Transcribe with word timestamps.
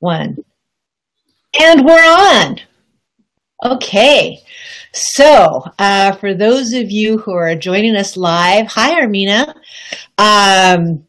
one. 0.00 0.36
And 1.60 1.84
we're 1.84 1.94
on. 1.94 2.58
Okay. 3.64 4.40
So, 4.92 5.64
uh, 5.78 6.12
for 6.12 6.34
those 6.34 6.72
of 6.72 6.90
you 6.90 7.18
who 7.18 7.32
are 7.32 7.54
joining 7.54 7.94
us 7.94 8.16
live, 8.16 8.66
hi, 8.66 9.00
Armina. 9.00 9.54
Um, 10.18 11.04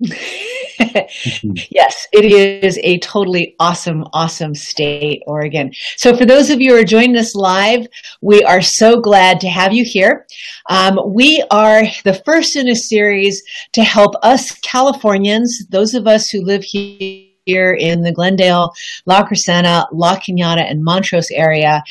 yes, 0.00 2.08
it 2.12 2.24
is 2.24 2.78
a 2.82 2.98
totally 3.00 3.54
awesome, 3.60 4.04
awesome 4.14 4.54
state, 4.54 5.22
Oregon. 5.26 5.72
So, 5.96 6.16
for 6.16 6.24
those 6.24 6.50
of 6.50 6.60
you 6.60 6.72
who 6.72 6.80
are 6.80 6.84
joining 6.84 7.16
us 7.16 7.34
live, 7.34 7.86
we 8.22 8.42
are 8.42 8.62
so 8.62 9.00
glad 9.00 9.40
to 9.40 9.48
have 9.48 9.72
you 9.72 9.84
here. 9.86 10.26
Um, 10.68 10.98
we 11.06 11.44
are 11.50 11.82
the 12.04 12.20
first 12.24 12.56
in 12.56 12.68
a 12.68 12.74
series 12.74 13.42
to 13.74 13.84
help 13.84 14.14
us 14.22 14.58
Californians, 14.60 15.66
those 15.68 15.94
of 15.94 16.06
us 16.06 16.30
who 16.30 16.42
live 16.42 16.64
here 16.64 17.29
here 17.44 17.72
in 17.72 18.02
the 18.02 18.12
Glendale, 18.12 18.72
La 19.06 19.24
Crescenta, 19.24 19.86
La 19.92 20.16
Cañada, 20.16 20.68
and 20.68 20.82
Montrose 20.82 21.30
area, 21.30 21.82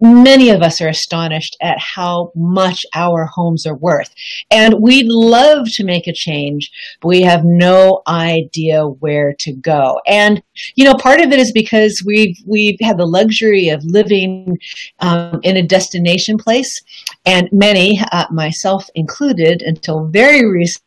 many 0.00 0.50
of 0.50 0.62
us 0.62 0.80
are 0.80 0.88
astonished 0.88 1.56
at 1.60 1.76
how 1.78 2.30
much 2.34 2.86
our 2.94 3.24
homes 3.24 3.66
are 3.66 3.74
worth. 3.74 4.14
And 4.50 4.80
we'd 4.80 5.08
love 5.08 5.66
to 5.72 5.84
make 5.84 6.06
a 6.06 6.12
change, 6.12 6.70
but 7.00 7.08
we 7.08 7.22
have 7.22 7.42
no 7.44 8.02
idea 8.06 8.86
where 8.86 9.34
to 9.40 9.52
go. 9.52 10.00
And, 10.06 10.42
you 10.76 10.84
know, 10.84 10.94
part 10.94 11.20
of 11.20 11.32
it 11.32 11.40
is 11.40 11.50
because 11.52 12.02
we've, 12.06 12.36
we've 12.46 12.78
had 12.80 12.96
the 12.96 13.06
luxury 13.06 13.70
of 13.70 13.84
living 13.84 14.58
um, 15.00 15.40
in 15.42 15.56
a 15.56 15.66
destination 15.66 16.38
place. 16.38 16.80
And 17.26 17.48
many, 17.50 18.00
uh, 18.12 18.26
myself 18.30 18.88
included, 18.94 19.62
until 19.62 20.06
very 20.06 20.46
recently, 20.46 20.84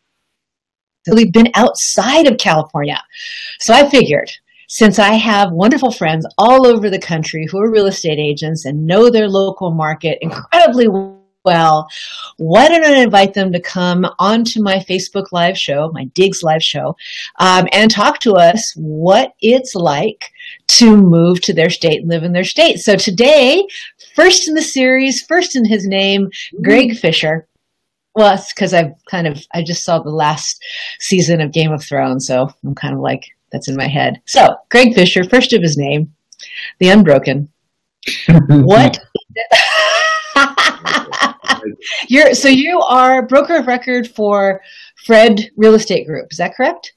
really 1.07 1.29
been 1.29 1.51
outside 1.55 2.27
of 2.27 2.37
California. 2.37 3.01
So 3.59 3.73
I 3.73 3.89
figured 3.89 4.31
since 4.67 4.99
I 4.99 5.13
have 5.13 5.51
wonderful 5.51 5.91
friends 5.91 6.25
all 6.37 6.65
over 6.65 6.89
the 6.89 6.99
country 6.99 7.45
who 7.45 7.59
are 7.59 7.69
real 7.69 7.87
estate 7.87 8.19
agents 8.19 8.65
and 8.65 8.87
know 8.87 9.09
their 9.09 9.27
local 9.27 9.71
market 9.71 10.17
incredibly 10.21 10.87
well, 11.43 11.89
why 12.37 12.67
don't 12.67 12.85
I 12.85 13.01
invite 13.01 13.33
them 13.33 13.51
to 13.51 13.59
come 13.59 14.05
onto 14.19 14.61
my 14.61 14.77
Facebook 14.77 15.25
live 15.31 15.57
show, 15.57 15.91
my 15.93 16.05
Digs 16.13 16.43
live 16.43 16.61
show, 16.61 16.95
um, 17.39 17.67
and 17.71 17.89
talk 17.89 18.19
to 18.19 18.33
us 18.33 18.73
what 18.75 19.33
it's 19.41 19.73
like 19.75 20.31
to 20.67 20.95
move 20.95 21.41
to 21.41 21.53
their 21.53 21.69
state 21.69 22.01
and 22.01 22.09
live 22.09 22.23
in 22.23 22.31
their 22.31 22.43
state. 22.43 22.79
So 22.79 22.95
today, 22.95 23.65
first 24.15 24.47
in 24.47 24.53
the 24.53 24.61
series, 24.61 25.23
first 25.23 25.55
in 25.55 25.65
his 25.65 25.87
name, 25.87 26.29
Greg 26.61 26.95
Fisher 26.95 27.47
well, 28.15 28.33
it's 28.33 28.53
because 28.53 28.73
I've 28.73 28.93
kind 29.09 29.27
of 29.27 29.45
I 29.53 29.63
just 29.63 29.83
saw 29.83 29.99
the 29.99 30.09
last 30.09 30.63
season 30.99 31.41
of 31.41 31.51
Game 31.51 31.71
of 31.71 31.83
Thrones, 31.83 32.27
so 32.27 32.49
I'm 32.63 32.75
kind 32.75 32.93
of 32.93 32.99
like 32.99 33.25
that's 33.51 33.67
in 33.69 33.75
my 33.75 33.87
head. 33.87 34.21
So, 34.25 34.55
Greg 34.69 34.93
Fisher, 34.93 35.23
first 35.23 35.53
of 35.53 35.61
his 35.61 35.77
name, 35.77 36.13
the 36.79 36.89
Unbroken. 36.89 37.49
what? 38.47 38.99
You're 42.07 42.33
so 42.33 42.47
you 42.49 42.79
are 42.81 43.27
broker 43.27 43.57
of 43.57 43.67
record 43.67 44.07
for 44.07 44.61
Fred 45.05 45.51
Real 45.55 45.75
Estate 45.75 46.07
Group. 46.07 46.27
Is 46.31 46.37
that 46.37 46.55
correct? 46.55 46.93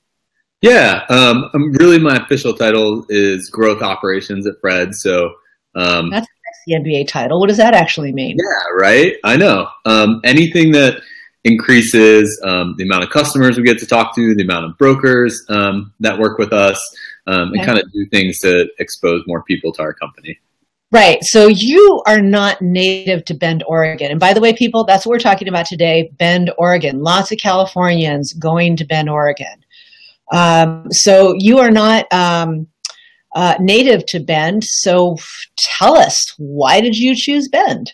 Yeah. 0.62 1.04
Um, 1.10 1.50
really, 1.78 1.98
my 1.98 2.16
official 2.16 2.54
title 2.54 3.04
is 3.10 3.50
Growth 3.50 3.82
Operations 3.82 4.46
at 4.46 4.54
Fred. 4.60 4.94
So 4.94 5.30
um, 5.74 6.10
that's 6.10 6.26
the 6.66 6.74
MBA 6.74 7.08
title. 7.08 7.40
What 7.40 7.48
does 7.48 7.56
that 7.58 7.74
actually 7.74 8.12
mean? 8.12 8.36
Yeah, 8.38 8.76
right. 8.80 9.14
I 9.24 9.36
know. 9.36 9.68
Um, 9.84 10.20
anything 10.24 10.72
that 10.72 11.00
increases 11.44 12.40
um, 12.44 12.74
the 12.78 12.84
amount 12.84 13.04
of 13.04 13.10
customers 13.10 13.56
we 13.56 13.64
get 13.64 13.78
to 13.78 13.86
talk 13.86 14.14
to, 14.16 14.34
the 14.34 14.42
amount 14.42 14.64
of 14.64 14.78
brokers 14.78 15.44
um, 15.48 15.92
that 16.00 16.18
work 16.18 16.38
with 16.38 16.52
us, 16.52 16.80
um, 17.26 17.52
and 17.52 17.64
kind 17.64 17.78
of 17.78 17.90
do 17.92 18.06
things 18.06 18.38
to 18.38 18.66
expose 18.78 19.22
more 19.26 19.42
people 19.42 19.72
to 19.72 19.82
our 19.82 19.94
company. 19.94 20.38
Right. 20.90 21.18
So 21.22 21.48
you 21.48 22.02
are 22.06 22.22
not 22.22 22.62
native 22.62 23.24
to 23.24 23.34
Bend, 23.34 23.64
Oregon. 23.66 24.12
And 24.12 24.20
by 24.20 24.32
the 24.32 24.40
way, 24.40 24.52
people, 24.52 24.84
that's 24.84 25.04
what 25.04 25.10
we're 25.10 25.18
talking 25.18 25.48
about 25.48 25.66
today 25.66 26.12
Bend, 26.18 26.52
Oregon. 26.56 27.02
Lots 27.02 27.32
of 27.32 27.38
Californians 27.38 28.32
going 28.34 28.76
to 28.76 28.84
Bend, 28.84 29.10
Oregon. 29.10 29.64
Um, 30.32 30.86
so 30.90 31.34
you 31.36 31.58
are 31.58 31.70
not 31.70 32.06
um, 32.12 32.68
uh, 33.34 33.54
native 33.60 34.06
to 34.06 34.20
Bend. 34.20 34.64
So 34.64 35.16
tell 35.56 35.96
us, 35.96 36.34
why 36.38 36.80
did 36.80 36.96
you 36.96 37.14
choose 37.16 37.48
Bend? 37.48 37.92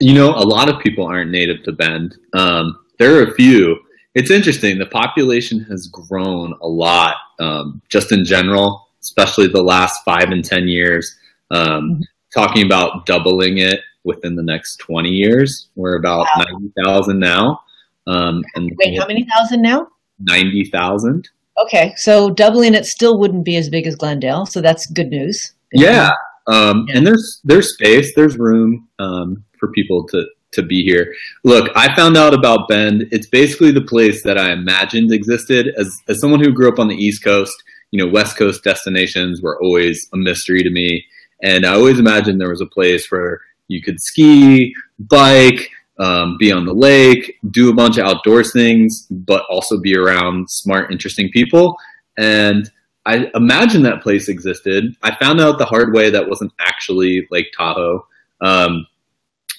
You 0.00 0.14
know, 0.14 0.30
a 0.30 0.46
lot 0.46 0.68
of 0.68 0.80
people 0.80 1.06
aren't 1.06 1.30
native 1.30 1.62
to 1.64 1.72
Bend. 1.72 2.16
Um, 2.34 2.78
there 2.98 3.16
are 3.16 3.24
a 3.24 3.34
few. 3.34 3.76
It's 4.14 4.30
interesting. 4.30 4.78
The 4.78 4.86
population 4.86 5.60
has 5.70 5.88
grown 5.88 6.54
a 6.62 6.68
lot, 6.68 7.16
um, 7.40 7.82
just 7.88 8.12
in 8.12 8.24
general, 8.24 8.88
especially 9.02 9.48
the 9.48 9.62
last 9.62 10.00
five 10.04 10.30
and 10.30 10.44
ten 10.44 10.68
years. 10.68 11.16
Um, 11.50 11.64
mm-hmm. 11.64 12.00
Talking 12.34 12.66
about 12.66 13.06
doubling 13.06 13.58
it 13.58 13.80
within 14.04 14.36
the 14.36 14.42
next 14.42 14.76
twenty 14.76 15.10
years. 15.10 15.70
We're 15.76 15.96
about 15.96 16.26
wow. 16.36 16.44
ninety 16.44 16.72
thousand 16.84 17.18
now. 17.20 17.60
Um, 18.06 18.42
and 18.54 18.70
wait, 18.84 18.98
how 18.98 19.06
many 19.06 19.26
thousand 19.34 19.62
now? 19.62 19.88
Ninety 20.18 20.64
thousand. 20.64 21.28
Okay, 21.64 21.92
so 21.96 22.30
doubling 22.30 22.74
it 22.74 22.86
still 22.86 23.18
wouldn't 23.18 23.44
be 23.44 23.56
as 23.56 23.68
big 23.68 23.86
as 23.86 23.96
Glendale, 23.96 24.46
so 24.46 24.60
that's 24.60 24.86
good 24.86 25.08
news. 25.08 25.52
Yeah, 25.72 26.12
um, 26.46 26.86
yeah. 26.88 26.98
and 26.98 27.06
there's 27.06 27.40
there's 27.44 27.74
space, 27.74 28.12
there's 28.14 28.38
room 28.38 28.88
um, 28.98 29.44
for 29.58 29.70
people 29.72 30.06
to 30.08 30.24
to 30.52 30.62
be 30.62 30.82
here. 30.82 31.14
Look, 31.44 31.70
I 31.76 31.94
found 31.94 32.16
out 32.16 32.32
about 32.32 32.68
Bend. 32.68 33.06
It's 33.10 33.28
basically 33.28 33.70
the 33.70 33.82
place 33.82 34.22
that 34.22 34.38
I 34.38 34.52
imagined 34.52 35.12
existed. 35.12 35.68
As 35.76 35.90
as 36.08 36.20
someone 36.20 36.40
who 36.40 36.52
grew 36.52 36.68
up 36.68 36.78
on 36.78 36.88
the 36.88 36.96
East 36.96 37.24
Coast, 37.24 37.54
you 37.90 38.02
know, 38.02 38.10
West 38.10 38.36
Coast 38.36 38.62
destinations 38.64 39.42
were 39.42 39.60
always 39.62 40.08
a 40.14 40.16
mystery 40.16 40.62
to 40.62 40.70
me, 40.70 41.04
and 41.42 41.66
I 41.66 41.74
always 41.74 41.98
imagined 41.98 42.40
there 42.40 42.50
was 42.50 42.60
a 42.60 42.66
place 42.66 43.10
where 43.10 43.40
you 43.68 43.82
could 43.82 44.00
ski, 44.00 44.74
bike, 44.98 45.70
um, 45.98 46.36
be 46.38 46.52
on 46.52 46.64
the 46.64 46.72
lake, 46.72 47.38
do 47.50 47.70
a 47.70 47.74
bunch 47.74 47.98
of 47.98 48.06
outdoors 48.06 48.52
things, 48.52 49.06
but 49.10 49.44
also 49.50 49.80
be 49.80 49.96
around 49.96 50.50
smart, 50.50 50.92
interesting 50.92 51.30
people. 51.32 51.76
And 52.16 52.70
I 53.06 53.30
imagine 53.34 53.82
that 53.82 54.02
place 54.02 54.28
existed. 54.28 54.94
I 55.02 55.16
found 55.16 55.40
out 55.40 55.58
the 55.58 55.64
hard 55.64 55.94
way 55.94 56.10
that 56.10 56.28
wasn't 56.28 56.52
actually 56.58 57.26
Lake 57.30 57.46
Tahoe. 57.56 58.06
Um, 58.40 58.86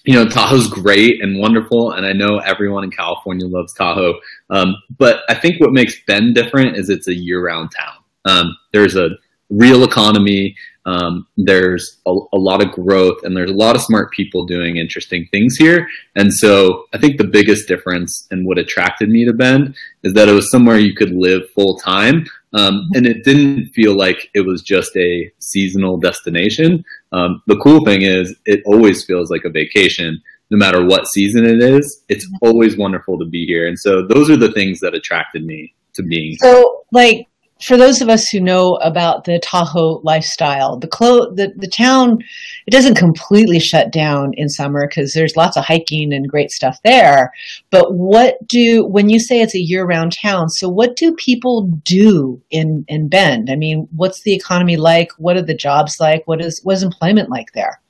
you 0.06 0.14
know, 0.14 0.28
Tahoe's 0.28 0.68
great 0.68 1.22
and 1.22 1.40
wonderful, 1.40 1.92
and 1.92 2.06
I 2.06 2.14
know 2.14 2.38
everyone 2.38 2.84
in 2.84 2.92
California 2.92 3.48
loves 3.48 3.74
Tahoe. 3.74 4.20
Um, 4.50 4.76
but 4.98 5.22
I 5.30 5.36
think 5.36 5.60
what 5.60 5.74
makes 5.74 6.02
Bend 6.06 6.36
different 6.36 6.78
is 6.78 6.90
it's 6.90 7.08
a 7.08 7.14
year-round 7.14 7.72
town. 7.78 7.96
Um, 8.26 8.58
there's 8.72 8.96
a 8.96 9.10
real 9.50 9.84
economy. 9.84 10.56
Um, 10.90 11.28
there's 11.38 12.00
a, 12.08 12.12
a, 12.34 12.38
lot 12.38 12.64
of 12.64 12.72
growth 12.72 13.20
and 13.24 13.38
there's 13.38 13.52
a 13.52 13.56
lot 13.56 13.76
of 13.76 13.82
smart 13.84 14.12
people 14.12 14.48
doing 14.48 14.78
interesting 14.78 15.28
things 15.32 15.56
here. 15.56 15.88
And 16.16 16.34
so 16.34 16.86
I 16.94 16.98
think 16.98 17.18
the 17.18 17.28
biggest 17.28 17.68
difference 17.68 18.26
and 18.32 18.48
what 18.48 18.58
attracted 18.58 19.08
me 19.08 19.24
to 19.26 19.34
Bend 19.34 19.76
is 20.02 20.14
that 20.14 20.28
it 20.28 20.34
was 20.34 20.50
somewhere 20.50 20.80
you 20.80 20.96
could 20.96 21.12
live 21.12 21.44
full 21.54 21.78
time. 21.78 22.26
Um, 22.54 22.90
and 22.96 23.06
it 23.06 23.24
didn't 23.24 23.72
feel 23.76 23.96
like 23.96 24.32
it 24.34 24.48
was 24.48 24.64
just 24.64 24.98
a 24.98 25.32
seasonal 25.38 26.00
destination. 26.00 26.84
Um, 27.12 27.44
the 27.46 27.58
cool 27.58 27.86
thing 27.86 28.02
is 28.02 28.36
it 28.46 28.62
always 28.66 29.06
feels 29.06 29.30
like 29.30 29.46
a 29.46 29.52
vacation 29.52 30.20
no 30.50 30.58
matter 30.58 30.84
what 30.84 31.08
season 31.08 31.46
it 31.46 31.62
is. 31.62 32.04
It's 32.10 32.28
always 32.42 32.76
wonderful 32.76 33.20
to 33.20 33.26
be 33.26 33.46
here. 33.46 33.68
And 33.68 33.78
so 33.78 34.08
those 34.08 34.32
are 34.32 34.38
the 34.38 34.52
things 34.52 34.80
that 34.80 34.96
attracted 34.96 35.46
me 35.46 35.76
to 35.94 36.02
Bend. 36.02 36.38
So, 36.40 36.86
like, 36.92 37.28
for 37.62 37.76
those 37.76 38.02
of 38.02 38.10
us 38.10 38.30
who 38.30 38.40
know 38.40 38.76
about 38.76 39.26
the 39.26 39.40
Tahoe 39.40 40.00
lifestyle, 40.04 40.78
the 40.78 40.88
clo- 40.88 41.34
the, 41.34 41.52
the 41.58 41.68
town 41.68 42.20
it 42.66 42.72
doesn't 42.72 42.96
completely 42.96 43.60
shut 43.60 43.92
down 43.92 44.32
in 44.36 44.48
summer 44.48 44.88
because 44.88 45.14
there's 45.14 45.36
lots 45.36 45.58
of 45.58 45.66
hiking 45.66 46.14
and 46.14 46.30
great 46.30 46.52
stuff 46.52 46.78
there. 46.84 47.34
But 47.70 47.94
what 47.94 48.36
do 48.48 48.86
when 48.86 49.10
you 49.10 49.20
say 49.20 49.42
it's 49.42 49.56
a 49.56 49.60
year-round 49.60 50.14
town? 50.14 50.50
So 50.50 50.70
what 50.70 50.96
do 50.96 51.14
people 51.16 51.70
do 51.84 52.42
in 52.50 52.86
in 52.88 53.10
Bend? 53.10 53.50
I 53.50 53.56
mean, 53.56 53.88
what's 53.96 54.22
the 54.22 54.34
economy 54.34 54.78
like? 54.78 55.12
What 55.18 55.36
are 55.36 55.42
the 55.42 55.56
jobs 55.56 56.00
like? 56.00 56.24
What 56.26 56.42
is 56.44 56.62
what 56.64 56.76
is 56.76 56.84
employment 56.84 57.30
like 57.30 57.52
there? 57.54 57.82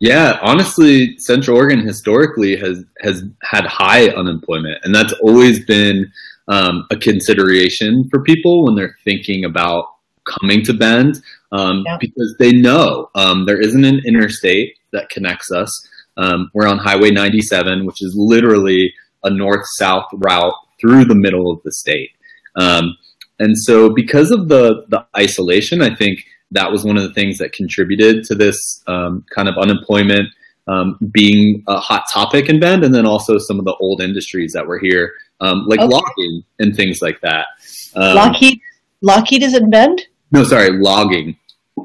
Yeah, 0.00 0.38
honestly, 0.42 1.16
Central 1.18 1.56
Oregon 1.56 1.86
historically 1.86 2.56
has 2.56 2.84
has 3.00 3.22
had 3.42 3.64
high 3.64 4.08
unemployment, 4.08 4.78
and 4.82 4.94
that's 4.94 5.14
always 5.22 5.64
been 5.64 6.10
um, 6.48 6.86
a 6.90 6.96
consideration 6.96 8.08
for 8.10 8.22
people 8.22 8.64
when 8.64 8.74
they're 8.74 8.96
thinking 9.04 9.44
about 9.44 9.86
coming 10.24 10.62
to 10.64 10.72
Bend 10.72 11.20
um, 11.52 11.82
yeah. 11.86 11.96
because 12.00 12.34
they 12.38 12.52
know 12.52 13.10
um, 13.14 13.46
there 13.46 13.60
isn't 13.60 13.84
an 13.84 14.00
interstate 14.06 14.76
that 14.92 15.08
connects 15.10 15.50
us. 15.50 15.88
Um, 16.16 16.50
we're 16.54 16.66
on 16.66 16.78
Highway 16.78 17.10
97, 17.10 17.84
which 17.86 18.02
is 18.02 18.14
literally 18.16 18.92
a 19.22 19.30
north 19.30 19.66
south 19.76 20.06
route 20.14 20.54
through 20.80 21.04
the 21.04 21.14
middle 21.14 21.50
of 21.50 21.62
the 21.62 21.72
state. 21.72 22.10
Um, 22.56 22.96
and 23.38 23.58
so, 23.58 23.90
because 23.90 24.30
of 24.30 24.48
the, 24.48 24.84
the 24.88 25.04
isolation, 25.16 25.82
I 25.82 25.94
think 25.94 26.20
that 26.52 26.70
was 26.70 26.84
one 26.84 26.96
of 26.96 27.02
the 27.02 27.12
things 27.12 27.38
that 27.38 27.52
contributed 27.52 28.24
to 28.24 28.34
this 28.34 28.82
um, 28.86 29.24
kind 29.34 29.48
of 29.48 29.56
unemployment 29.58 30.28
um, 30.68 30.96
being 31.10 31.62
a 31.66 31.78
hot 31.78 32.04
topic 32.12 32.48
in 32.48 32.60
Bend, 32.60 32.84
and 32.84 32.94
then 32.94 33.06
also 33.06 33.38
some 33.38 33.58
of 33.58 33.64
the 33.64 33.74
old 33.80 34.00
industries 34.00 34.52
that 34.52 34.66
were 34.66 34.78
here, 34.78 35.12
um, 35.40 35.66
like 35.66 35.80
okay. 35.80 35.88
Lockheed 35.88 36.44
and 36.58 36.76
things 36.76 37.02
like 37.02 37.20
that. 37.20 37.46
Um, 37.94 38.14
Lockheed, 38.14 38.60
Lockheed 39.02 39.42
is 39.42 39.54
in 39.54 39.70
Bend. 39.70 40.02
No, 40.32 40.44
sorry, 40.44 40.70
logging. 40.70 41.36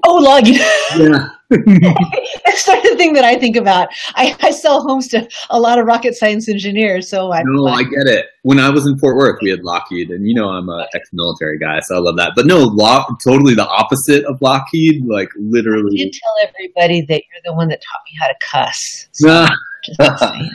Oh, 0.05 0.15
logging. 0.15 0.59
Yeah. 0.97 1.29
That's 2.45 2.67
not 2.67 2.83
the 2.83 2.93
thing 2.95 3.13
that 3.13 3.23
I 3.23 3.35
think 3.35 3.55
about. 3.55 3.89
I, 4.13 4.35
I 4.41 4.51
sell 4.51 4.81
homes 4.81 5.07
to 5.09 5.27
a 5.49 5.59
lot 5.59 5.79
of 5.79 5.87
rocket 5.87 6.13
science 6.13 6.47
engineers, 6.47 7.09
so 7.09 7.31
I. 7.31 7.41
No, 7.43 7.65
I 7.65 7.81
get 7.81 8.05
it. 8.05 8.27
When 8.43 8.59
I 8.59 8.69
was 8.69 8.85
in 8.85 8.99
Fort 8.99 9.15
Worth, 9.15 9.39
we 9.41 9.49
had 9.49 9.63
Lockheed, 9.63 10.11
and 10.11 10.27
you 10.27 10.35
know 10.35 10.49
I'm 10.49 10.69
a 10.69 10.87
ex-military 10.93 11.57
guy, 11.57 11.79
so 11.79 11.95
I 11.95 11.99
love 11.99 12.17
that. 12.17 12.33
But 12.35 12.45
no, 12.45 12.59
lock, 12.59 13.19
totally 13.23 13.55
the 13.55 13.67
opposite 13.67 14.25
of 14.25 14.39
Lockheed. 14.43 15.05
Like 15.05 15.29
literally. 15.37 15.97
You 15.97 16.11
tell 16.11 16.47
everybody 16.47 17.01
that 17.01 17.23
you're 17.31 17.41
the 17.43 17.53
one 17.53 17.67
that 17.69 17.81
taught 17.81 18.01
me 18.05 18.17
how 18.19 18.27
to 18.27 18.35
cuss. 18.41 19.07
So 19.13 19.27
Nah. 19.27 20.49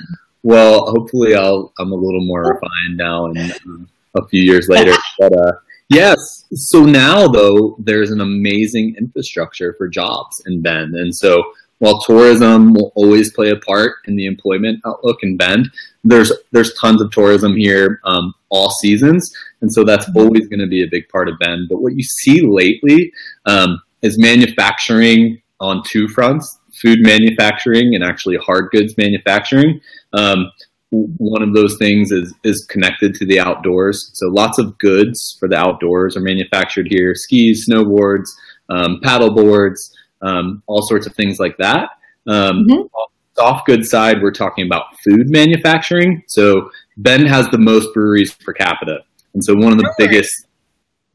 Well, 0.45 0.85
hopefully 0.91 1.35
I'll 1.35 1.73
I'm 1.79 1.91
a 1.91 1.97
little 1.97 2.25
more 2.25 2.43
refined 2.43 2.99
now, 2.99 3.27
and 3.27 3.39
um, 3.67 3.89
a 4.15 4.27
few 4.29 4.43
years 4.43 4.69
later. 4.69 4.93
But 5.19 5.33
uh, 5.33 5.53
yes, 5.89 6.45
so 6.53 6.85
now 6.85 7.27
though 7.29 7.77
there's 7.79 8.11
an 8.11 8.21
amazing 8.21 8.95
infrastructure 8.99 9.75
for 9.79 9.89
jobs 9.89 10.43
in 10.47 10.61
Bend, 10.61 10.95
and 10.95 11.15
so 11.15 11.43
while 11.79 12.01
tourism 12.03 12.75
will 12.75 12.93
always 12.95 13.33
play 13.33 13.51
a 13.51 13.57
part 13.57 13.97
in 14.07 14.17
the 14.17 14.27
employment 14.27 14.81
outlook 14.87 15.23
in 15.23 15.39
Bend, 15.39 15.71
there's 16.05 16.31
there's 16.53 16.75
tons 16.75 17.01
of 17.01 17.11
tourism 17.11 17.57
here 17.57 18.01
um, 18.05 18.35
all 18.51 18.71
seasons, 18.71 19.35
and 19.63 19.73
so 19.73 19.83
that's 19.83 20.09
always 20.15 20.47
going 20.49 20.61
to 20.61 20.67
be 20.67 20.83
a 20.85 20.89
big 20.91 21.09
part 21.09 21.29
of 21.29 21.39
Bend. 21.39 21.69
But 21.71 21.81
what 21.81 21.97
you 21.97 22.03
see 22.03 22.43
lately 22.43 23.13
um, 23.47 23.81
is 24.03 24.19
manufacturing 24.19 25.41
on 25.61 25.83
two 25.87 26.07
fronts: 26.09 26.59
food 26.81 26.99
manufacturing 27.03 27.95
and 27.95 28.03
actually 28.05 28.37
hard 28.37 28.71
goods 28.71 28.97
manufacturing. 28.97 29.81
Um, 30.13 30.51
one 30.91 31.43
of 31.43 31.55
those 31.55 31.77
things 31.79 32.13
is 32.13 32.33
is 32.45 32.65
connected 32.67 33.15
to 33.17 33.27
the 33.27 33.41
outdoors. 33.41 34.11
So 34.15 34.29
lots 34.29 34.59
of 34.59 34.79
goods 34.79 35.37
for 35.41 35.49
the 35.49 35.57
outdoors 35.57 36.17
are 36.17 36.21
manufactured 36.21 36.87
here: 36.89 37.15
skis, 37.15 37.67
snowboards, 37.69 38.29
um, 38.69 39.01
paddle 39.03 39.35
boards, 39.35 39.93
um, 40.23 40.63
all 40.67 40.83
sorts 40.83 41.07
of 41.07 41.15
things 41.15 41.39
like 41.41 41.57
that. 41.59 41.91
Um, 42.27 42.67
Mhm. 42.69 42.89
Soft 43.37 43.67
goods 43.67 43.91
side, 43.91 44.23
we're 44.23 44.31
talking 44.31 44.65
about 44.65 44.85
food 45.05 45.29
manufacturing. 45.29 46.23
So 46.29 46.71
Bend 46.99 47.27
has 47.27 47.49
the 47.49 47.59
most 47.59 47.93
breweries 47.93 48.33
per 48.33 48.53
capita, 48.53 48.99
and 49.35 49.43
so 49.43 49.55
one 49.57 49.73
of 49.73 49.79
the 49.79 49.93
Breweries. 49.97 49.97
biggest 49.99 50.47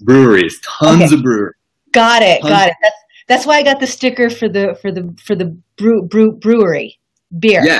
breweries, 0.01 0.59
tons 0.61 1.03
Okay. 1.03 1.15
of 1.15 1.23
breweries. 1.23 1.55
Got 1.93 2.21
it. 2.23 2.41
Tons- 2.41 2.51
Got 2.51 2.67
it. 2.67 2.73
That's 2.81 2.95
that's 3.29 3.45
why 3.45 3.55
I 3.55 3.63
got 3.63 3.79
the 3.79 3.87
sticker 3.87 4.29
for 4.29 4.49
the 4.49 4.77
for 4.81 4.91
the 4.91 5.15
for 5.23 5.35
the 5.35 5.57
brew, 5.77 6.01
brew 6.01 6.33
brewery 6.33 6.99
beer. 7.39 7.63
Yeah, 7.63 7.79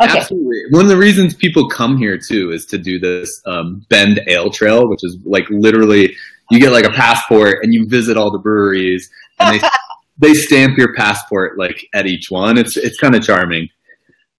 Okay. 0.00 0.18
Absolutely. 0.18 0.62
One 0.70 0.82
of 0.82 0.88
the 0.88 0.96
reasons 0.96 1.34
people 1.34 1.68
come 1.68 1.98
here 1.98 2.16
too 2.16 2.52
is 2.52 2.64
to 2.66 2.78
do 2.78 2.98
this 2.98 3.42
um, 3.44 3.84
Bend 3.90 4.20
Ale 4.28 4.50
Trail, 4.50 4.88
which 4.88 5.00
is 5.02 5.18
like 5.24 5.44
literally 5.50 6.16
you 6.50 6.58
get 6.58 6.72
like 6.72 6.86
a 6.86 6.90
passport 6.90 7.58
and 7.62 7.74
you 7.74 7.86
visit 7.86 8.16
all 8.16 8.30
the 8.30 8.38
breweries 8.38 9.10
and 9.38 9.60
they 9.60 9.68
they 10.18 10.34
stamp 10.34 10.78
your 10.78 10.94
passport 10.94 11.58
like 11.58 11.86
at 11.92 12.06
each 12.06 12.30
one. 12.30 12.56
It's 12.56 12.78
it's 12.78 12.98
kind 12.98 13.14
of 13.14 13.22
charming. 13.22 13.68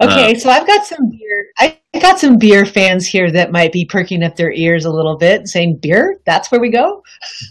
Okay, 0.01 0.33
so 0.39 0.50
I've 0.50 0.65
got 0.65 0.83
some 0.83 1.12
beer. 1.12 1.45
I 1.59 1.77
I 1.94 2.00
got 2.00 2.20
some 2.20 2.38
beer 2.38 2.66
fans 2.66 3.06
here 3.06 3.30
that 3.32 3.52
might 3.52 3.74
be 3.74 3.84
perking 3.86 4.24
up 4.24 4.38
their 4.38 4.52
ears 4.54 4.86
a 4.86 4.92
little 4.92 5.18
bit, 5.18 5.48
saying, 5.48 5.80
"Beer? 5.82 6.20
That's 6.26 6.50
where 6.52 6.62
we 6.62 6.70
go." 6.70 7.04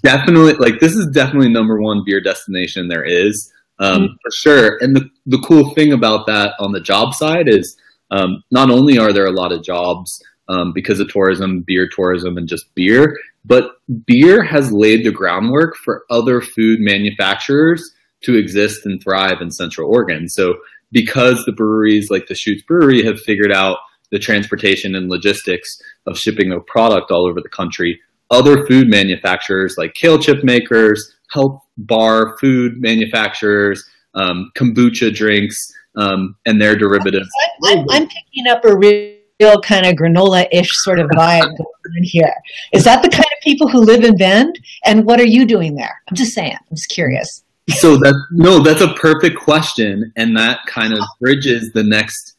Definitely, 0.02 0.54
like 0.54 0.80
this 0.80 0.94
is 0.96 1.06
definitely 1.12 1.50
number 1.50 1.80
one 1.80 2.02
beer 2.06 2.20
destination 2.22 2.88
there 2.88 3.04
is 3.04 3.52
um, 3.80 4.02
Mhm. 4.02 4.08
for 4.22 4.30
sure. 4.32 4.78
And 4.80 4.96
the 4.96 5.08
the 5.26 5.38
cool 5.38 5.70
thing 5.74 5.92
about 5.92 6.26
that 6.26 6.54
on 6.58 6.72
the 6.72 6.80
job 6.80 7.14
side 7.14 7.48
is 7.48 7.76
um, 8.10 8.42
not 8.50 8.70
only 8.70 8.98
are 8.98 9.12
there 9.12 9.26
a 9.26 9.32
lot 9.32 9.52
of 9.52 9.62
jobs 9.62 10.22
um, 10.48 10.72
because 10.72 11.00
of 11.00 11.08
tourism, 11.12 11.62
beer 11.66 11.88
tourism, 11.88 12.36
and 12.36 12.48
just 12.48 12.74
beer, 12.74 13.16
but 13.44 13.72
beer 14.06 14.42
has 14.42 14.72
laid 14.72 15.04
the 15.04 15.12
groundwork 15.12 15.76
for 15.76 16.04
other 16.10 16.40
food 16.40 16.80
manufacturers 16.80 17.92
to 18.22 18.36
exist 18.36 18.84
and 18.84 19.02
thrive 19.02 19.40
in 19.40 19.50
Central 19.50 19.88
Oregon. 19.88 20.28
So 20.28 20.56
because 20.92 21.44
the 21.44 21.52
breweries 21.52 22.10
like 22.10 22.26
Deschutes 22.26 22.62
Brewery 22.62 23.04
have 23.04 23.20
figured 23.20 23.52
out 23.52 23.78
the 24.10 24.18
transportation 24.18 24.94
and 24.94 25.08
logistics 25.08 25.80
of 26.06 26.18
shipping 26.18 26.52
a 26.52 26.60
product 26.60 27.10
all 27.10 27.26
over 27.26 27.40
the 27.40 27.48
country, 27.48 28.00
other 28.30 28.66
food 28.66 28.88
manufacturers 28.88 29.76
like 29.76 29.94
kale 29.94 30.18
chip 30.18 30.44
makers, 30.44 31.16
health 31.32 31.60
bar 31.78 32.36
food 32.38 32.80
manufacturers, 32.80 33.84
um, 34.14 34.50
kombucha 34.56 35.14
drinks, 35.14 35.72
um, 35.96 36.36
and 36.46 36.60
their 36.60 36.76
derivatives. 36.76 37.28
I'm, 37.64 37.78
I'm, 37.78 37.86
I'm 37.90 38.08
picking 38.08 38.46
up 38.48 38.64
a 38.64 38.76
real 38.76 39.60
kind 39.62 39.86
of 39.86 39.94
granola-ish 39.94 40.70
sort 40.82 40.98
of 40.98 41.08
vibe 41.10 41.42
going 41.56 41.58
on 41.58 42.02
here. 42.02 42.34
Is 42.72 42.84
that 42.84 43.02
the 43.02 43.08
kind 43.08 43.20
of 43.20 43.42
people 43.42 43.68
who 43.68 43.80
live 43.80 44.04
in 44.04 44.16
Bend? 44.16 44.58
And 44.84 45.04
what 45.04 45.20
are 45.20 45.26
you 45.26 45.46
doing 45.46 45.74
there? 45.74 46.00
I'm 46.08 46.16
just 46.16 46.34
saying. 46.34 46.52
I'm 46.54 46.76
just 46.76 46.90
curious. 46.90 47.42
So 47.68 47.96
that 47.98 48.14
no, 48.32 48.60
that's 48.60 48.80
a 48.80 48.94
perfect 48.94 49.38
question, 49.38 50.12
and 50.16 50.36
that 50.36 50.58
kind 50.66 50.92
of 50.92 51.00
bridges 51.20 51.70
the 51.72 51.84
next 51.84 52.34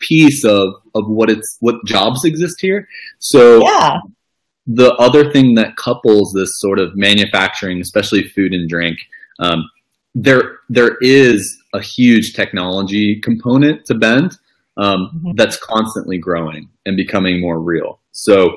piece 0.00 0.44
of 0.44 0.74
of 0.94 1.08
what 1.08 1.30
it's 1.30 1.56
what 1.60 1.76
jobs 1.86 2.24
exist 2.24 2.56
here. 2.60 2.86
So 3.18 3.62
Yeah. 3.62 4.00
the 4.66 4.92
other 4.94 5.30
thing 5.30 5.54
that 5.54 5.76
couples 5.76 6.32
this 6.34 6.50
sort 6.60 6.78
of 6.78 6.96
manufacturing, 6.96 7.80
especially 7.80 8.28
food 8.28 8.52
and 8.52 8.68
drink, 8.68 8.98
um, 9.38 9.64
there 10.14 10.58
there 10.68 10.96
is 11.00 11.58
a 11.74 11.80
huge 11.80 12.34
technology 12.34 13.20
component 13.22 13.84
to 13.86 13.94
Bend 13.94 14.36
um, 14.76 15.22
Mhm. 15.24 15.36
that's 15.36 15.56
constantly 15.56 16.18
growing 16.18 16.68
and 16.86 16.96
becoming 16.96 17.40
more 17.40 17.60
real. 17.60 18.00
So 18.12 18.56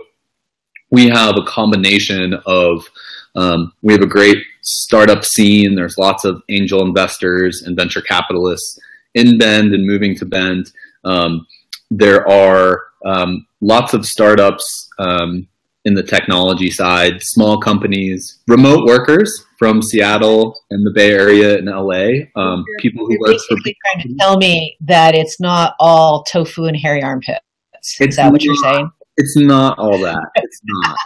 we 0.92 1.08
have 1.10 1.36
a 1.38 1.44
combination 1.44 2.34
of 2.46 2.88
um, 3.36 3.72
we 3.84 3.94
have 3.94 4.02
a 4.02 4.08
great 4.08 4.40
startup 4.64 5.24
scene. 5.24 5.76
There's 5.76 5.98
lots 6.00 6.26
of 6.26 6.42
angel 6.50 6.84
investors 6.84 7.62
and 7.64 7.76
venture 7.78 8.02
capitalists 8.02 8.80
in 9.14 9.38
Bend 9.38 9.74
and 9.76 9.86
moving 9.86 10.16
to 10.16 10.26
Bend. 10.26 10.72
Um, 11.04 11.46
there 11.90 12.28
are 12.28 12.84
um, 13.06 13.46
lots 13.62 13.94
of 13.94 14.06
startups 14.06 14.90
um, 15.00 15.48
in 15.86 15.94
the 15.94 16.04
technology 16.04 16.70
side, 16.70 17.22
small 17.22 17.60
companies, 17.60 18.40
remote 18.48 18.86
workers 18.86 19.46
from 19.58 19.82
Seattle 19.82 20.60
and 20.70 20.86
the 20.86 20.92
Bay 20.94 21.12
Area 21.12 21.58
and 21.58 21.68
LA, 21.68 22.26
um, 22.36 22.66
people 22.80 23.06
who 23.06 23.14
You're 23.14 23.22
work 23.22 23.40
for 23.48 23.56
basically 23.56 23.78
trying 23.86 24.08
to 24.08 24.16
tell 24.20 24.38
me 24.38 24.76
that 24.82 25.16
it's 25.16 25.40
not 25.40 25.76
all 25.80 26.24
tofu 26.24 26.66
and 26.66 26.76
hairy 26.76 27.02
armpits. 27.02 27.40
Is 27.84 27.98
It's 28.02 28.16
that 28.18 28.32
what 28.32 28.44
you're 28.44 28.56
saying? 28.56 28.92
It's 29.16 29.38
not 29.38 29.80
all 29.80 29.98
that. 30.00 30.20
It's 30.36 30.62
not. 30.66 30.98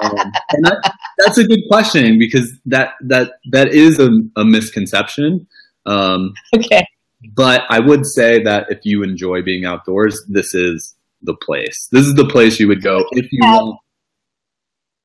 um, 0.02 0.32
and 0.50 0.64
that, 0.64 0.94
that's 1.18 1.38
a 1.38 1.44
good 1.44 1.60
question 1.68 2.18
because 2.18 2.52
that 2.66 2.94
that 3.02 3.32
that 3.50 3.74
is 3.74 3.98
a, 3.98 4.10
a 4.36 4.44
misconception. 4.44 5.46
Um, 5.86 6.32
Okay. 6.54 6.86
But 7.34 7.62
I 7.68 7.80
would 7.80 8.06
say 8.06 8.42
that 8.42 8.70
if 8.70 8.80
you 8.84 9.02
enjoy 9.02 9.42
being 9.42 9.64
outdoors, 9.64 10.22
this 10.28 10.54
is 10.54 10.94
the 11.22 11.34
place. 11.34 11.88
This 11.92 12.06
is 12.06 12.14
the 12.14 12.26
place 12.26 12.58
you 12.58 12.68
would 12.68 12.82
go 12.82 13.04
if 13.12 13.30
you 13.30 13.40
want. 13.42 13.78